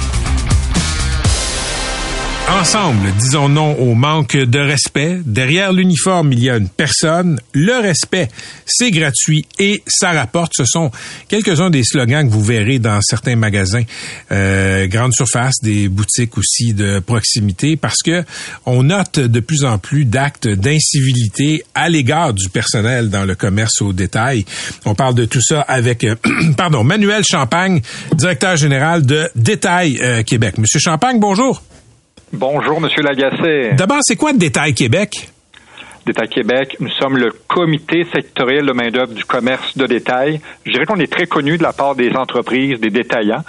[2.59, 5.21] Ensemble, disons non au manque de respect.
[5.25, 7.39] Derrière l'uniforme, il y a une personne.
[7.53, 8.27] Le respect,
[8.65, 10.51] c'est gratuit et ça rapporte.
[10.55, 10.91] Ce sont
[11.29, 13.83] quelques-uns des slogans que vous verrez dans certains magasins,
[14.31, 18.23] euh, grande surface, des boutiques aussi de proximité, parce que
[18.65, 23.81] on note de plus en plus d'actes d'incivilité à l'égard du personnel dans le commerce
[23.81, 24.45] au détail.
[24.85, 26.15] On parle de tout ça avec, euh,
[26.57, 27.81] pardon, Manuel Champagne,
[28.13, 30.57] directeur général de Détail euh, Québec.
[30.57, 31.63] Monsieur Champagne, bonjour.
[32.33, 33.75] Bonjour, Monsieur Lagacé.
[33.75, 35.29] D'abord, c'est quoi Détail Québec?
[36.05, 40.39] Détail Québec, nous sommes le comité sectoriel de main-d'œuvre du commerce de détail.
[40.65, 43.43] Je dirais qu'on est très connu de la part des entreprises, des détaillants.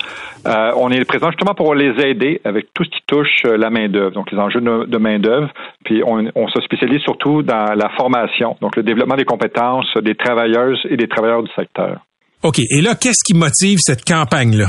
[0.46, 3.70] Euh, on est présent justement pour les aider avec tout ce qui touche euh, la
[3.70, 5.48] main-d'œuvre, donc les enjeux de, main-d'œuvre.
[5.84, 10.14] Puis on, on, se spécialise surtout dans la formation, donc le développement des compétences des
[10.14, 12.00] travailleuses et des travailleurs du secteur.
[12.42, 12.58] OK.
[12.58, 14.66] Et là, qu'est-ce qui motive cette campagne-là?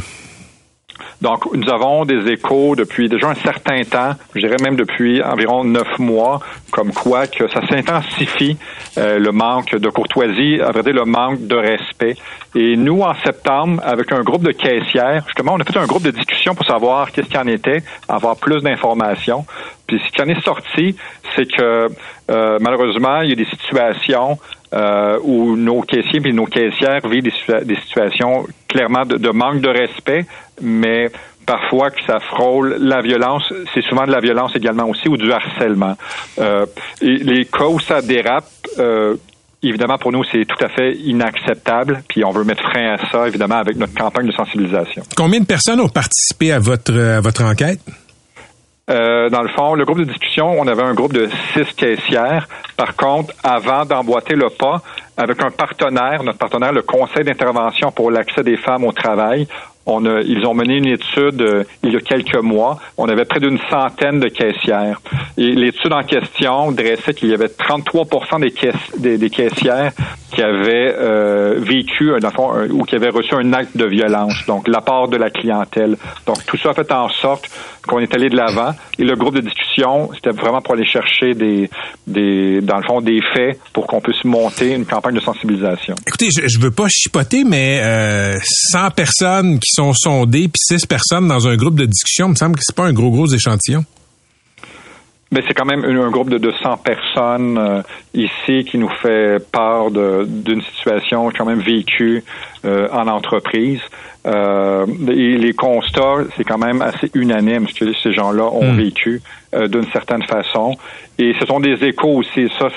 [1.22, 5.64] Donc, nous avons des échos depuis déjà un certain temps, je dirais même depuis environ
[5.64, 6.40] neuf mois,
[6.72, 8.58] comme quoi que ça s'intensifie
[8.98, 12.16] euh, le manque de courtoisie, à vrai dire le manque de respect.
[12.56, 16.04] Et nous, en septembre, avec un groupe de caissières, justement, on a fait un groupe
[16.04, 19.46] de discussion pour savoir qu'est-ce qu'il en était, avoir plus d'informations.
[19.88, 20.96] Puis ce qui en est sorti,
[21.36, 21.90] c'est que
[22.30, 24.38] euh, malheureusement, il y a des situations
[24.74, 30.26] euh, où nos caissiers et nos caissières vivent des, situations clairement de, manque de respect,
[30.62, 31.12] mais
[31.46, 33.54] parfois que ça frôle la violence.
[33.74, 35.96] C'est souvent de la violence également aussi ou du harcèlement.
[36.40, 36.66] Euh,
[37.02, 39.16] les cas où ça dérape, euh,
[39.62, 42.02] évidemment, pour nous, c'est tout à fait inacceptable.
[42.08, 45.04] Puis on veut mettre frein à ça, évidemment, avec notre campagne de sensibilisation.
[45.16, 47.80] Combien de personnes ont participé à votre, à votre enquête?
[48.90, 52.48] Euh, dans le fond, le groupe de discussion, on avait un groupe de six caissières.
[52.76, 54.82] Par contre, avant d'emboîter le pas,
[55.16, 59.48] avec un partenaire, notre partenaire, le Conseil d'intervention pour l'accès des femmes au travail,
[59.86, 62.80] on a, ils ont mené une étude euh, il y a quelques mois.
[62.98, 65.02] On avait près d'une centaine de caissières.
[65.38, 68.06] Et l'étude en question dressait qu'il y avait 33
[68.40, 69.92] des, caisses, des, caissières
[70.32, 72.12] qui avaient euh, vécu
[72.72, 74.46] ou qui avaient reçu un acte de violence.
[74.48, 75.98] Donc, la part de la clientèle.
[76.26, 77.50] Donc, tout ça a fait en sorte
[77.88, 78.72] qu'on est allé de l'avant.
[78.98, 81.70] Et le groupe de discussion, c'était vraiment pour aller chercher des,
[82.08, 85.96] des, dans le fond, des faits pour qu'on puisse monter une campagne de sensibilisation.
[86.08, 88.38] Écoutez, je, je veux pas chipoter, mais euh,
[88.72, 92.36] 100 personnes qui sont sondées, puis 6 personnes dans un groupe de discussion, il me
[92.36, 93.86] semble que c'est pas un gros, gros échantillon.
[95.34, 97.82] Mais c'est quand même un groupe de 200 personnes euh,
[98.14, 102.24] ici qui nous fait part d'une situation quand même vécue
[102.66, 103.80] euh, en entreprise.
[104.28, 108.78] Euh, et les constats, c'est quand même assez unanime ce que ces gens-là ont hmm.
[108.78, 109.22] vécu
[109.54, 110.76] d'une certaine façon.
[111.18, 112.48] Et ce sont des échos aussi.
[112.60, 112.70] Ça,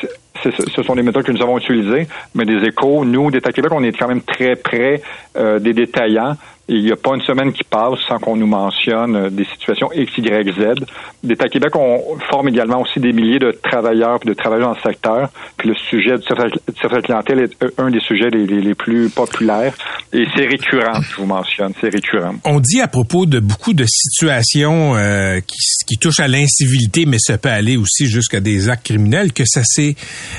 [0.43, 3.83] ce sont des méthodes que nous avons utilisées, mais des échos, nous, d'État Québec, on
[3.83, 5.01] est quand même très près
[5.35, 6.37] des détaillants
[6.69, 9.89] il n'y a pas une semaine qui passe sans qu'on nous mentionne euh, des situations
[9.93, 10.85] X, Y, Z.
[11.23, 14.91] D'État Québec, on forme également aussi des milliers de travailleurs et de travailleurs dans le
[14.91, 15.31] secteur.
[15.57, 19.75] Puis le sujet du service clientèle est euh, un des sujets les, plus populaires.
[20.13, 22.35] Et c'est récurrent, je vous mentionne, c'est récurrent.
[22.45, 27.19] On dit à propos de beaucoup de situations euh, qui, qui, touchent à l'incivilité, mais
[27.21, 29.95] ça peut aller aussi jusqu'à des actes criminels, que ça s'est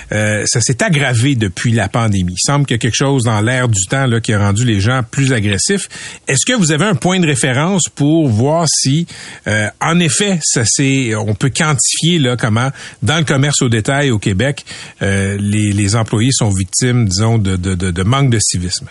[0.10, 2.34] ça s'est aggravé depuis la pandémie.
[2.34, 4.66] Il semble qu'il y a quelque chose dans l'air du temps là, qui a rendu
[4.66, 5.88] les gens plus agressifs.
[6.28, 9.08] Est-ce que vous avez un point de référence pour voir si,
[9.48, 12.70] euh, en effet, ça c'est, on peut quantifier là comment
[13.02, 14.66] dans le commerce au détail au Québec,
[15.02, 18.88] euh, les, employés sont victimes, disons, de, de manque de civisme?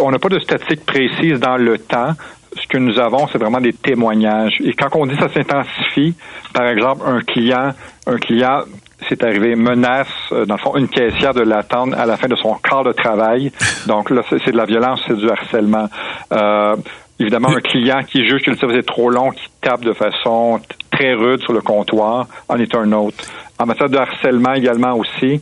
[0.00, 2.14] On n'a pas de statistiques précises dans le temps
[2.60, 4.54] ce que nous avons, c'est vraiment des témoignages.
[4.64, 6.14] Et quand on dit ça s'intensifie,
[6.52, 7.72] par exemple, un client,
[8.06, 8.62] un client
[9.08, 12.36] c'est arrivé, menace, euh, dans le fond, une caissière de l'attendre à la fin de
[12.36, 13.52] son quart de travail.
[13.86, 15.88] Donc là, c'est de la violence, c'est du harcèlement.
[16.32, 16.76] Euh,
[17.20, 20.60] évidemment, un client qui juge que le service est trop long, qui tape de façon
[20.90, 23.24] très rude sur le comptoir, en est un autre.
[23.58, 25.40] En matière de harcèlement également aussi,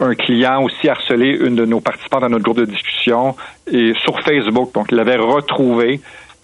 [0.00, 3.34] un client aussi harcelé une de nos participants dans notre groupe de discussion
[3.70, 4.72] et sur Facebook.
[4.74, 6.00] Donc, il l'avait retrouvé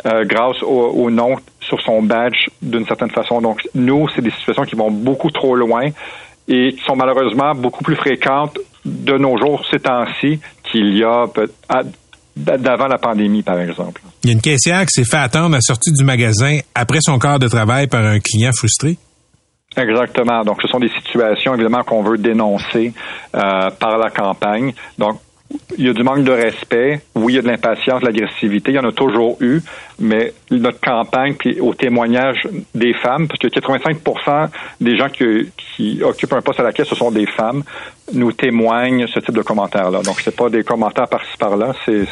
[0.07, 3.41] euh, grâce au, au, nom sur son badge d'une certaine façon.
[3.41, 5.91] Donc, nous, c'est des situations qui vont beaucoup trop loin
[6.49, 11.27] et qui sont malheureusement beaucoup plus fréquentes de nos jours ces temps-ci qu'il y a
[12.35, 14.01] d'avant la pandémie, par exemple.
[14.25, 17.01] Il y a une caissière qui s'est fait attendre à la sortie du magasin après
[17.01, 18.97] son quart de travail par un client frustré?
[19.77, 20.43] Exactement.
[20.43, 22.93] Donc, ce sont des situations, évidemment, qu'on veut dénoncer
[23.35, 24.73] euh, par la campagne.
[24.99, 25.19] Donc,
[25.79, 27.01] il y a du manque de respect.
[27.15, 28.73] Oui, il y a de l'impatience, de l'agressivité.
[28.73, 29.61] Il y en a toujours eu.
[29.99, 34.49] Mais notre campagne, puis au témoignage des femmes, parce que 85%
[34.81, 37.63] des gens qui, occupent un poste à la caisse, ce sont des femmes,
[38.13, 40.03] nous témoignent ce type de commentaires-là.
[40.03, 42.07] Donc, c'est pas des commentaires par-ci par-là, c'est,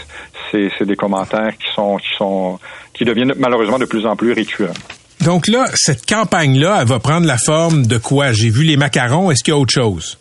[0.51, 2.59] c'est, des commentaires qui sont, qui sont,
[2.95, 4.73] qui deviennent malheureusement de plus en plus récurrents.
[5.25, 8.33] Donc là, cette campagne-là, elle va prendre la forme de quoi?
[8.33, 9.31] J'ai vu les macarons.
[9.31, 10.20] Est-ce qu'il y a autre chose?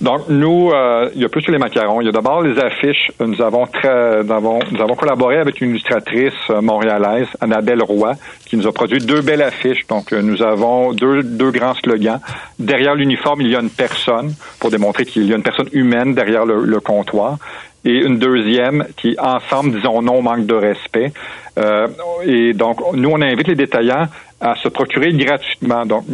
[0.00, 2.02] Donc, nous, euh, il y a plus que les macarons.
[2.02, 3.10] Il y a d'abord les affiches.
[3.18, 8.12] Nous avons, très, nous avons, nous avons collaboré avec une illustratrice euh, montréalaise, Annabelle Roy,
[8.44, 9.86] qui nous a produit deux belles affiches.
[9.86, 12.20] Donc, euh, nous avons deux, deux grands slogans.
[12.58, 16.14] Derrière l'uniforme, il y a une personne, pour démontrer qu'il y a une personne humaine
[16.14, 17.38] derrière le, le comptoir.
[17.86, 21.12] Et une deuxième qui, ensemble, disons non, manque de respect.
[21.58, 21.86] Euh,
[22.24, 24.08] et donc, nous, on invite les détaillants
[24.40, 25.86] à se procurer gratuitement.
[25.86, 26.04] Donc,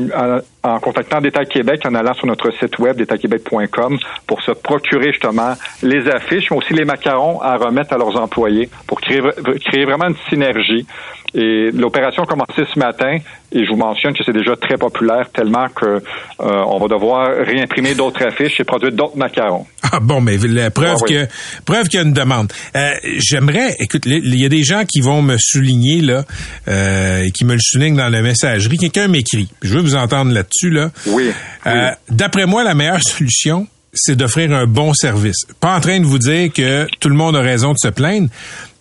[0.62, 5.54] en, contactant d'État Québec, en allant sur notre site web d'étatquebec.com pour se procurer justement
[5.82, 9.20] les affiches, mais aussi les macarons à remettre à leurs employés pour créer,
[9.64, 10.86] créer vraiment une synergie.
[11.34, 13.18] Et l'opération a commencé ce matin
[13.52, 16.00] et je vous mentionne que c'est déjà très populaire tellement que euh,
[16.38, 19.66] on va devoir réimprimer d'autres affiches et produire d'autres macarons.
[19.94, 21.26] Ah bon, mais la preuve que
[21.66, 22.50] preuve qu'il y a une demande.
[22.74, 26.24] Euh, J'aimerais, écoute, il y a des gens qui vont me souligner là
[26.66, 28.78] euh, et qui me le soulignent dans la messagerie.
[28.78, 29.50] Quelqu'un m'écrit.
[29.60, 30.90] Je veux vous entendre là-dessus là.
[31.08, 31.30] Oui.
[31.66, 35.44] Euh, D'après moi, la meilleure solution, c'est d'offrir un bon service.
[35.60, 38.28] Pas en train de vous dire que tout le monde a raison de se plaindre,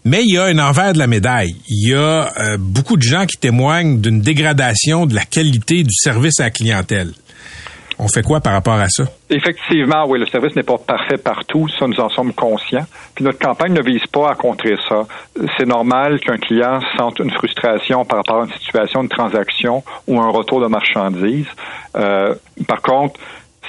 [0.03, 1.55] mais il y a un envers de la médaille.
[1.67, 5.93] Il y a euh, beaucoup de gens qui témoignent d'une dégradation de la qualité du
[5.93, 7.11] service à la clientèle.
[7.99, 9.03] on fait quoi par rapport à ça?
[9.29, 12.85] Effectivement, oui, le service n'est pas parfait partout, ça nous en sommes conscients.
[13.15, 15.05] Puis notre campagne ne vise pas à contrer ça.
[15.57, 20.19] C'est normal qu'un client sente une frustration par rapport à une situation de transaction ou
[20.19, 21.45] un retour de marchandises.
[21.95, 22.33] Euh,
[22.67, 23.19] par contre,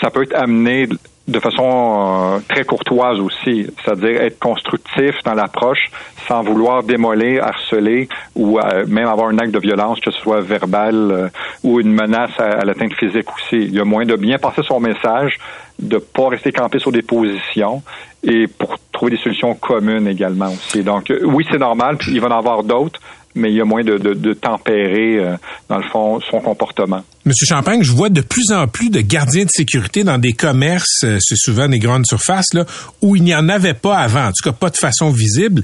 [0.01, 0.89] ça peut être amené
[1.29, 5.91] de façon euh, très courtoise aussi, c'est-à-dire être constructif dans l'approche
[6.27, 10.41] sans vouloir démolir, harceler ou euh, même avoir un acte de violence, que ce soit
[10.41, 11.29] verbal euh,
[11.63, 13.57] ou une menace à, l'atteinte physique aussi.
[13.57, 15.39] Il y a moyen de bien passer son message,
[15.79, 17.83] de pas rester campé sur des positions
[18.25, 20.83] et pour trouver des solutions communes également aussi.
[20.83, 23.01] Donc oui, c'est normal, puis il va en avoir d'autres,
[23.35, 25.37] mais il y a moins de, de, tempérer, euh,
[25.69, 27.03] dans le fond, son comportement.
[27.25, 31.05] Monsieur Champagne, je vois de plus en plus de gardiens de sécurité dans des commerces,
[31.05, 32.65] euh, c'est souvent des grandes surfaces, là,
[33.01, 35.63] où il n'y en avait pas avant, en tout cas pas de façon visible.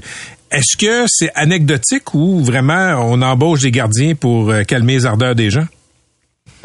[0.51, 5.35] Est-ce que c'est anecdotique ou vraiment on embauche des gardiens pour euh, calmer les ardeurs
[5.35, 5.65] des gens?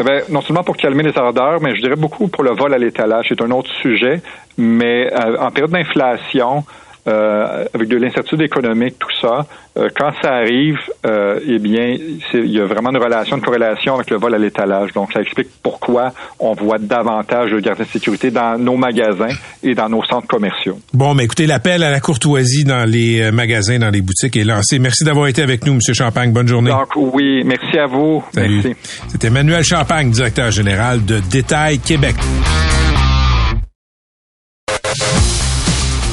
[0.00, 2.72] Eh bien, non seulement pour calmer les ardeurs, mais je dirais beaucoup pour le vol
[2.74, 3.26] à l'étalage.
[3.28, 4.22] C'est un autre sujet,
[4.56, 6.64] mais en période d'inflation,
[7.06, 11.96] euh, avec de l'incertitude économique, tout ça, euh, quand ça arrive, euh, eh bien,
[12.32, 14.92] il y a vraiment une relation, une corrélation avec le vol à l'étalage.
[14.94, 19.74] Donc, ça explique pourquoi on voit davantage de gardiens de sécurité dans nos magasins et
[19.74, 20.78] dans nos centres commerciaux.
[20.94, 24.78] Bon, mais écoutez, l'appel à la courtoisie dans les magasins, dans les boutiques est lancé.
[24.78, 26.32] Merci d'avoir été avec nous, Monsieur Champagne.
[26.32, 26.70] Bonne journée.
[26.70, 28.24] Donc, oui, merci à vous.
[28.34, 28.74] Merci.
[29.08, 32.14] C'était Emmanuel Champagne, directeur général de Détail Québec.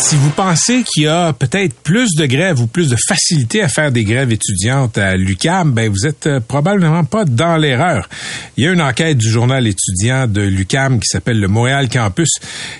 [0.00, 3.68] Si vous pensez qu'il y a peut-être plus de grèves ou plus de facilité à
[3.68, 8.08] faire des grèves étudiantes à l'UCAM, ben vous êtes euh, probablement pas dans l'erreur.
[8.56, 12.30] Il y a une enquête du journal étudiant de l'UCAM qui s'appelle le Montréal Campus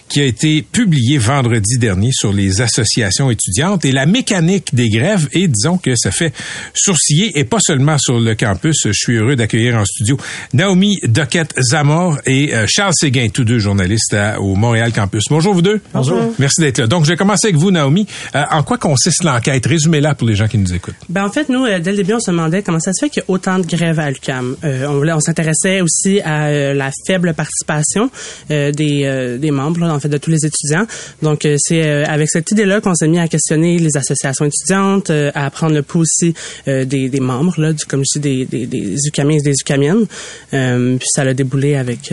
[0.09, 5.29] qui a été publiée vendredi dernier sur les associations étudiantes et la mécanique des grèves
[5.33, 6.33] et disons que ça fait
[6.73, 8.83] sourciller et pas seulement sur le campus.
[8.87, 10.17] Je suis heureux d'accueillir en studio
[10.55, 15.25] Naomi Doquette Zamor et euh, Charles Séguin, tous deux journalistes au Montréal Campus.
[15.29, 15.81] Bonjour vous deux.
[15.93, 16.33] Bonjour.
[16.39, 16.87] Merci d'être là.
[16.87, 18.07] Donc je vais commencer avec vous, Naomi.
[18.35, 19.65] Euh, en quoi consiste l'enquête?
[19.65, 20.95] Résumez-la pour les gens qui nous écoutent.
[21.09, 23.09] Ben, en fait, nous, euh, dès le début, on se demandait comment ça se fait
[23.09, 24.57] qu'il y a autant de grèves à l'UQAM.
[24.63, 28.11] Euh, on, on s'intéressait aussi à la faible participation
[28.51, 30.87] des, des membres, en fait, de tous les étudiants.
[31.23, 35.75] Donc, c'est avec cette idée-là qu'on s'est mis à questionner les associations étudiantes, à prendre
[35.75, 36.35] le pouls aussi
[36.67, 40.07] des, des, membres, là, du, comme je dis, des, des, UQAMiens et des UQAMiennes.
[40.51, 42.13] puis ça a déboulé avec,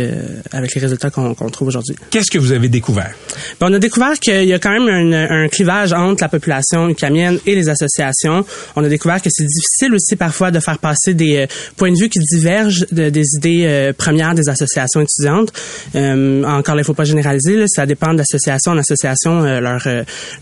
[0.52, 1.96] avec les résultats qu'on trouve aujourd'hui.
[2.10, 3.14] Qu'est-ce que vous avez découvert?
[3.60, 7.40] Ben, on a découvert qu'il y a quand même un, clivage entre la population ukamienne
[7.46, 8.46] et les associations.
[8.76, 11.98] On a découvert que c'est difficile aussi parfois de faire passer des euh, points de
[11.98, 15.52] vue qui divergent de, des idées euh, premières des associations étudiantes.
[15.96, 17.66] Euh, encore, il ne faut pas généraliser.
[17.68, 19.82] Ça dépend d'association en association, leur,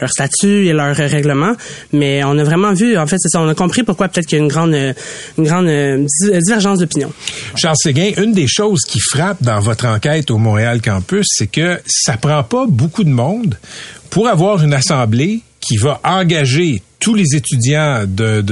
[0.07, 1.53] statut et leur règlement.
[1.91, 4.37] Mais on a vraiment vu, en fait, c'est ça, on a compris pourquoi peut-être qu'il
[4.37, 5.67] y a une grande, une grande
[6.45, 7.11] divergence d'opinion.
[7.55, 11.79] Charles Séguin, une des choses qui frappe dans votre enquête au Montréal Campus, c'est que
[11.85, 13.57] ça prend pas beaucoup de monde
[14.13, 18.43] pour avoir une assemblée qui va engager tous les étudiants d'un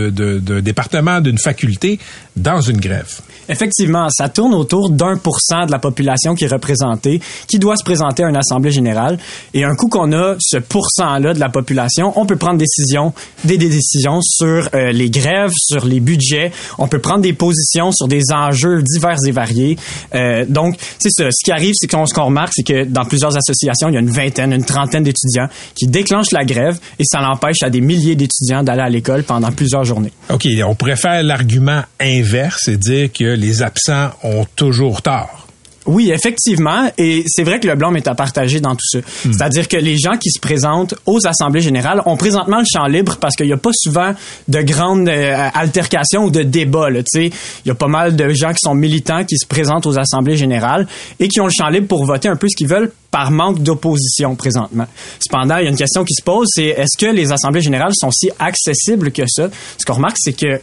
[0.60, 2.00] département, d'une faculté,
[2.36, 3.20] dans une grève.
[3.50, 7.76] Effectivement, ça tourne autour d'un pour cent de la population qui est représentée, qui doit
[7.76, 9.18] se présenter à une assemblée générale.
[9.54, 13.58] Et un coup qu'on a ce pourcent-là de la population, on peut prendre des, des
[13.58, 16.52] décisions sur euh, les grèves, sur les budgets.
[16.78, 19.78] On peut prendre des positions sur des enjeux divers et variés.
[20.16, 21.26] Euh, donc, c'est ça.
[21.32, 24.02] Ce qui arrive, c'est qu'on ce remarque, c'est que dans plusieurs associations, il y a
[24.02, 28.16] une vingtaine, une trentaine d'étudiants qui déclenchent la grève et ça l'empêche à des milliers
[28.16, 30.12] d'étudiants d'aller à l'école pendant plusieurs journées.
[30.30, 35.42] OK, on pourrait faire l'argument inverse et dire que les absents ont toujours tort.
[35.88, 39.00] Oui, effectivement, et c'est vrai que le blanc est à partager dans tout ça.
[39.00, 39.34] Hmm.
[39.34, 43.18] C'est-à-dire que les gens qui se présentent aux assemblées générales ont présentement le champ libre
[43.20, 44.14] parce qu'il n'y a pas souvent
[44.48, 46.90] de grandes euh, altercations ou de débats.
[47.16, 47.32] Il
[47.66, 50.88] y a pas mal de gens qui sont militants qui se présentent aux assemblées générales
[51.20, 53.62] et qui ont le champ libre pour voter un peu ce qu'ils veulent par manque
[53.64, 54.86] d'opposition présentement.
[55.20, 57.94] Cependant, il y a une question qui se pose, c'est est-ce que les assemblées générales
[57.94, 59.50] sont si accessibles que ça?
[59.78, 60.62] Ce qu'on remarque, c'est que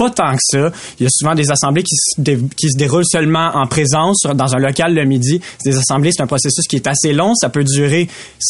[0.00, 0.72] pas tant que ça.
[0.98, 4.94] Il y a souvent des assemblées qui se, déroulent seulement en présence dans un local
[4.94, 5.42] le midi.
[5.62, 7.34] Des assemblées, c'est un processus qui est assez long.
[7.34, 8.08] Ça peut durer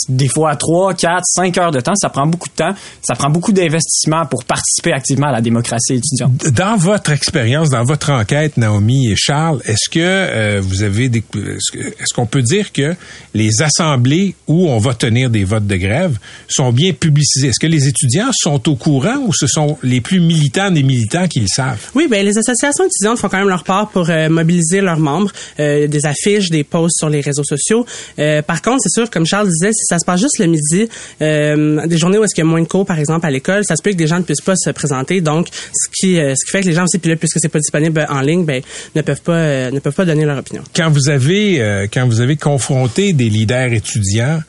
[0.09, 1.97] des fois 3, 4, 5 heures de temps.
[1.97, 2.73] Ça prend beaucoup de temps.
[3.03, 6.47] Ça prend beaucoup d'investissement pour participer activement à la démocratie étudiante.
[6.53, 11.25] Dans votre expérience, dans votre enquête, Naomi et Charles, est-ce que euh, vous avez des,
[11.35, 12.95] est-ce qu'on peut dire que
[13.35, 16.17] les assemblées où on va tenir des votes de grève
[16.49, 17.49] sont bien publicisées?
[17.49, 21.27] Est-ce que les étudiants sont au courant ou ce sont les plus militants des militants
[21.27, 21.91] qui qu'ils le savent.
[21.95, 25.33] Oui, ben les associations étudiantes font quand même leur part pour euh, mobiliser leurs membres,
[25.59, 27.87] euh, des affiches, des posts sur les réseaux sociaux.
[28.19, 30.89] Euh, par contre, c'est sûr, comme Charles disait, si ça se passe juste le midi,
[31.21, 33.77] des journées où est-ce qu'il y a moins de cours, par exemple, à l'école, ça
[33.77, 35.21] se peut que des gens ne puissent pas se présenter.
[35.21, 37.59] Donc, ce qui, ce qui fait que les gens aussi, puis là, puisque c'est pas
[37.59, 38.63] disponible en ligne, ben
[38.95, 40.63] ne peuvent pas, ne peuvent pas donner leur opinion.
[40.75, 44.41] Quand vous avez, quand vous avez confronté des leaders étudiants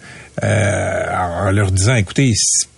[0.41, 2.33] en leur disant, écoutez,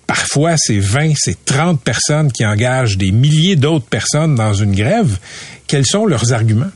[0.07, 5.17] parfois c'est 20, c'est 30 personnes qui engagent des milliers d'autres personnes dans une grève,
[5.67, 6.71] quels sont leurs arguments?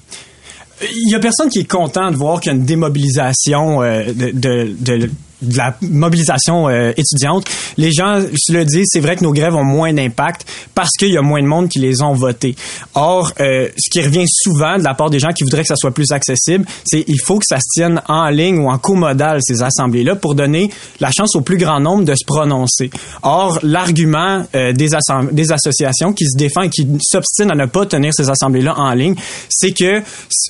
[0.82, 4.04] Il y a personne qui est content de voir qu'il y a une démobilisation euh,
[4.14, 5.10] de,
[5.42, 7.46] de la mobilisation euh, étudiante.
[7.78, 11.12] Les gens se le disent, c'est vrai que nos grèves ont moins d'impact parce qu'il
[11.12, 12.56] y a moins de monde qui les ont votés.
[12.96, 15.76] Or, euh, ce qui revient souvent de la part des gens qui voudraient que ça
[15.76, 19.40] soit plus accessible, c'est il faut que ça se tienne en ligne ou en comodal
[19.42, 22.90] ces assemblées-là pour donner la chance au plus grand nombre de se prononcer.
[23.22, 24.90] Or, l'argument euh, des,
[25.32, 28.94] des associations qui se défend et qui s'obstinent à ne pas tenir ces assemblées-là en
[28.94, 29.16] ligne,
[29.50, 30.02] c'est que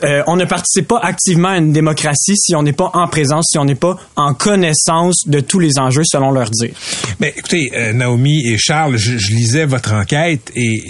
[0.04, 3.48] euh, on ne participe pas activement à une démocratie si on n'est pas en présence,
[3.52, 4.77] si on n'est pas en connaissance
[5.26, 6.72] de tous les enjeux selon leur dire.
[7.20, 10.84] Mais écoutez, euh, Naomi et Charles, je, lisais votre enquête et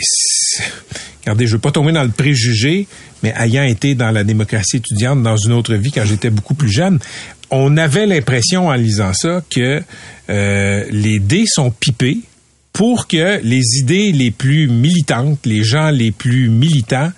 [1.22, 2.88] regardez, je veux pas tomber dans le préjugé,
[3.24, 6.72] mais ayant été dans la démocratie étudiante dans une autre vie quand j'étais beaucoup plus
[6.72, 7.00] jeune,
[7.50, 9.82] on avait l'impression en lisant ça que
[10.30, 12.20] euh, les dés sont pipés
[12.74, 17.12] pour que les idées les plus militantes, les gens les plus militants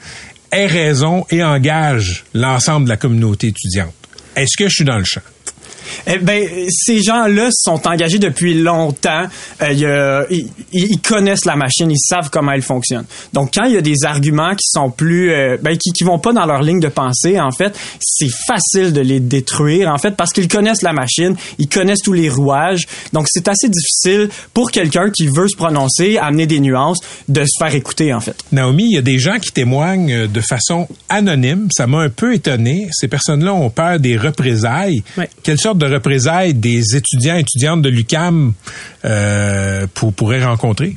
[0.51, 3.93] aient raison et engagent l'ensemble de la communauté étudiante.
[4.35, 5.21] Est-ce que je suis dans le champ?
[6.07, 9.25] Eh ben, ces gens-là sont engagés depuis longtemps.
[9.61, 13.05] Euh, il y a- ils, ils connaissent la machine, ils savent comment elle fonctionne.
[13.33, 16.19] Donc, quand il y a des arguments qui sont plus, euh, ben, qui, qui vont
[16.19, 20.15] pas dans leur ligne de pensée, en fait, c'est facile de les détruire, en fait,
[20.15, 22.83] parce qu'ils connaissent la machine, ils connaissent tous les rouages.
[23.13, 27.57] Donc, c'est assez difficile pour quelqu'un qui veut se prononcer, amener des nuances, de se
[27.63, 28.35] faire écouter, en fait.
[28.51, 31.67] Naomi, il y a des gens qui témoignent euh, de façon anonyme.
[31.75, 32.87] Ça m'a un peu étonné.
[32.91, 35.03] Ces personnes-là ont peur des représailles.
[35.17, 35.29] Ouais.
[35.43, 38.53] Quelle sorte de représailles des étudiants et étudiantes de l'UCAM
[39.05, 40.95] euh, pour, pourraient rencontrer?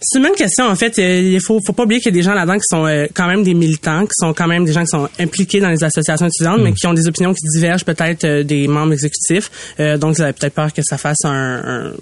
[0.00, 0.64] C'est une bonne question.
[0.68, 2.68] En fait, Euh, il faut, faut pas oublier qu'il y a des gens là-dedans qui
[2.70, 5.58] sont euh, quand même des militants, qui sont quand même des gens qui sont impliqués
[5.58, 8.92] dans les associations étudiantes, mais qui ont des opinions qui divergent peut-être euh, des membres
[8.92, 9.50] exécutifs.
[9.80, 11.92] Euh, donc, ils avaient peut-être peur que ça fasse un, un-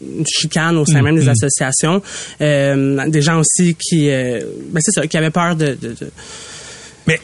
[0.00, 2.00] une chicane au sein même des associations.
[2.40, 6.10] Euh, des gens aussi qui, ben c'est ça, qui avaient peur de, de- de-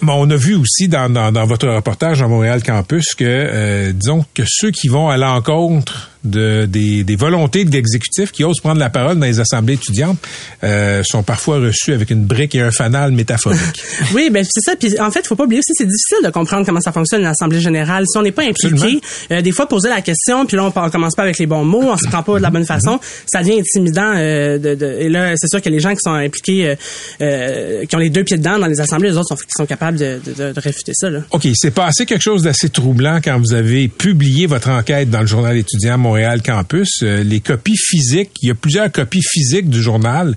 [0.03, 3.93] Mais on a vu aussi dans, dans, dans votre reportage à Montréal Campus que, euh,
[3.93, 8.59] disons, que ceux qui vont à l'encontre de, des, des volontés de l'exécutif qui osent
[8.61, 10.18] prendre la parole dans les assemblées étudiantes
[10.64, 13.59] euh, sont parfois reçus avec une brique et un fanal métaphorique.
[14.14, 14.74] Oui, ben c'est ça.
[14.74, 17.26] Puis en fait, faut pas oublier aussi, c'est difficile de comprendre comment ça fonctionne une
[17.28, 18.05] assemblée générale.
[18.11, 20.91] Si on n'est pas impliqué, euh, des fois poser la question, puis là on, on
[20.91, 23.41] commence pas avec les bons mots, on se prend pas de la bonne façon, ça
[23.43, 24.12] devient intimidant.
[24.16, 26.74] euh, de, de- et là, c'est sûr que les gens qui sont impliqués,
[27.20, 29.78] qui ont les deux pieds dedans dans les assemblées, les autres sont, qui sont capables
[31.11, 31.20] Là.
[31.31, 35.26] OK, c'est passé quelque chose d'assez troublant quand vous avez publié votre enquête dans le
[35.26, 37.03] journal étudiant Montréal Campus.
[37.03, 40.35] Euh, les copies physiques, il y a plusieurs copies physiques du journal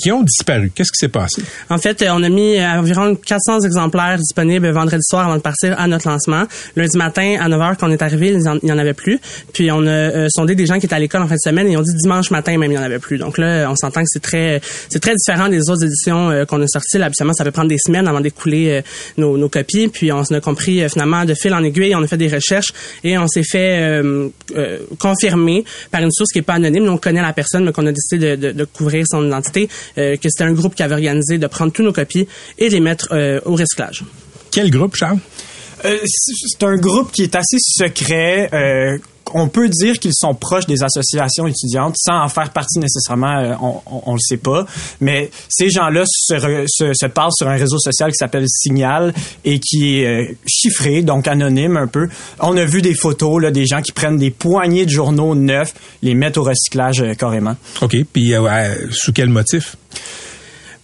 [0.00, 0.70] qui ont disparu.
[0.74, 1.42] Qu'est-ce qui s'est passé?
[1.68, 5.42] En fait, euh, on a mis euh, environ 400 exemplaires disponibles vendredi soir avant de
[5.42, 6.44] partir à notre lancement.
[6.76, 9.18] Lundi matin, à 9 h, quand on est arrivé, il n'y en avait plus.
[9.52, 11.68] Puis on a euh, sondé des gens qui étaient à l'école en fin de semaine
[11.68, 13.18] et ils ont dit dimanche matin même, il n'y en avait plus.
[13.18, 14.60] Donc là, on s'entend que c'est très
[15.00, 16.98] très différent des autres éditions qu'on a sorties.
[16.98, 18.82] Là, habituellement, ça peut prendre des semaines avant d'écouler
[19.16, 19.88] nos, copies.
[19.88, 21.94] Puis on a compris finalement de fil en aiguille.
[21.94, 22.72] On a fait des recherches
[23.04, 26.84] et on s'est fait euh, euh, confirmer par une source qui est pas anonyme.
[26.84, 29.68] Nous, on connaît la personne, mais qu'on a décidé de, de, de couvrir son identité,
[29.98, 32.26] euh, que c'était un groupe qui avait organisé de prendre tous nos copies
[32.58, 34.04] et de les mettre euh, au recyclage.
[34.50, 35.18] Quel groupe, Charles?
[35.84, 38.50] Euh, c'est c'est un groupe qui est assez secret.
[38.52, 38.98] euh,
[39.34, 43.54] on peut dire qu'ils sont proches des associations étudiantes sans en faire partie nécessairement, euh,
[43.60, 44.66] on, on, le sait pas.
[45.00, 49.12] Mais ces gens-là se, parlent sur un réseau social qui s'appelle Signal
[49.44, 52.08] et qui est euh, chiffré, donc anonyme un peu.
[52.40, 55.74] On a vu des photos là, des gens qui prennent des poignées de journaux neufs,
[56.02, 57.56] les mettent au recyclage euh, carrément.
[57.82, 59.76] OK, puis euh, sous quel motif?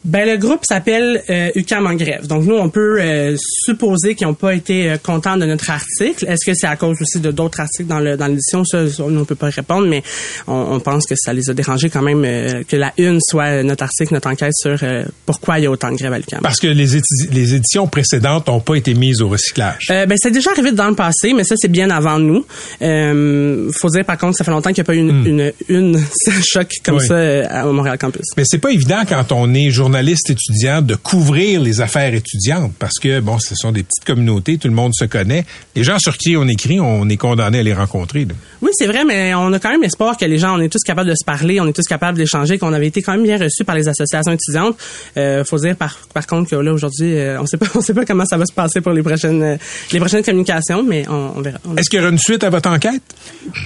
[0.07, 2.27] Ben le groupe s'appelle euh, UCAM en grève.
[2.27, 6.25] Donc nous on peut euh, supposer qu'ils n'ont pas été euh, contents de notre article.
[6.29, 8.65] Est-ce que c'est à cause aussi de d'autres articles dans le dans l'édition?
[8.65, 10.03] Ça, ça, on peut pas répondre, mais
[10.47, 13.63] on, on pense que ça les a dérangés quand même euh, que la une soit
[13.65, 16.41] notre article, notre enquête sur euh, pourquoi il y a autant de grèves à l'UCAM.
[16.43, 19.89] Parce que les, édi- les éditions précédentes n'ont pas été mises au recyclage.
[19.91, 22.47] Euh, ben c'est déjà arrivé dans le passé, mais ça c'est bien avant nous.
[22.83, 26.01] Euh, faut dire par contre ça fait longtemps qu'il n'y a pas eu une, une,
[26.29, 26.99] une choc comme Hmm.
[27.01, 27.07] Oui.
[27.09, 28.23] ça euh, au Montréal Campus.
[28.37, 32.73] Mais c'est pas évident quand on est journaliste journalistes étudiants de couvrir les affaires étudiantes
[32.79, 35.47] parce que, bon, ce sont des petites communautés, tout le monde se connaît.
[35.75, 38.27] Les gens sur qui on écrit, on est condamné à les rencontrer.
[38.27, 38.35] là.
[38.61, 40.83] Oui, c'est vrai, mais on a quand même espoir que les gens, on est tous
[40.85, 43.39] capables de se parler, on est tous capables d'échanger, qu'on avait été quand même bien
[43.39, 44.77] reçus par les associations étudiantes.
[45.17, 47.95] Euh, faut dire par, par contre que là aujourd'hui, euh, on sait pas, on sait
[47.95, 49.57] pas comment ça va se passer pour les prochaines, euh,
[49.93, 51.57] les prochaines communications, mais on, on verra.
[51.67, 53.01] On- Est-ce qu'il y aura une suite à votre enquête?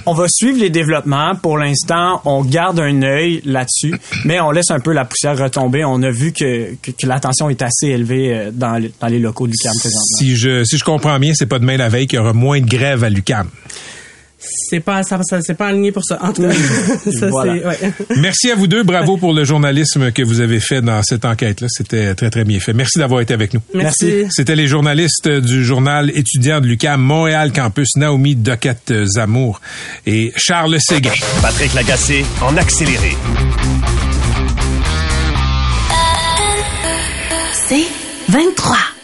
[0.05, 1.35] On va suivre les développements.
[1.35, 5.83] Pour l'instant, on garde un œil là-dessus, mais on laisse un peu la poussière retomber.
[5.83, 9.07] On a vu que, que, que la tension est assez élevée euh, dans, le- dans
[9.07, 10.17] les locaux du CAM présentement.
[10.19, 12.59] Si je, si je comprends bien, c'est pas demain la veille qu'il y aura moins
[12.61, 13.47] de grève à l'UCAM.
[14.43, 16.17] C'est pas, ça, ça- c'est pas aligné pour ça.
[16.23, 16.51] En tout cas,
[17.19, 17.55] ça Voilà.
[17.77, 17.93] c'est, ouais.
[18.17, 18.81] Merci à vous deux.
[18.81, 21.67] Bravo pour le journalisme que vous avez fait dans cette enquête-là.
[21.69, 22.73] C'était très, très bien fait.
[22.73, 23.61] Merci d'avoir été avec nous.
[23.75, 24.25] Merci.
[24.31, 29.61] C'était les journalistes du journal étudiant de l'UCAM Montréal Campus, Naomi Doquette-Zamour
[30.07, 31.11] et Charles Séguin.
[31.43, 33.11] Patrick Lagacé en accéléré.
[37.71, 37.87] C'est
[38.27, 39.00] 23.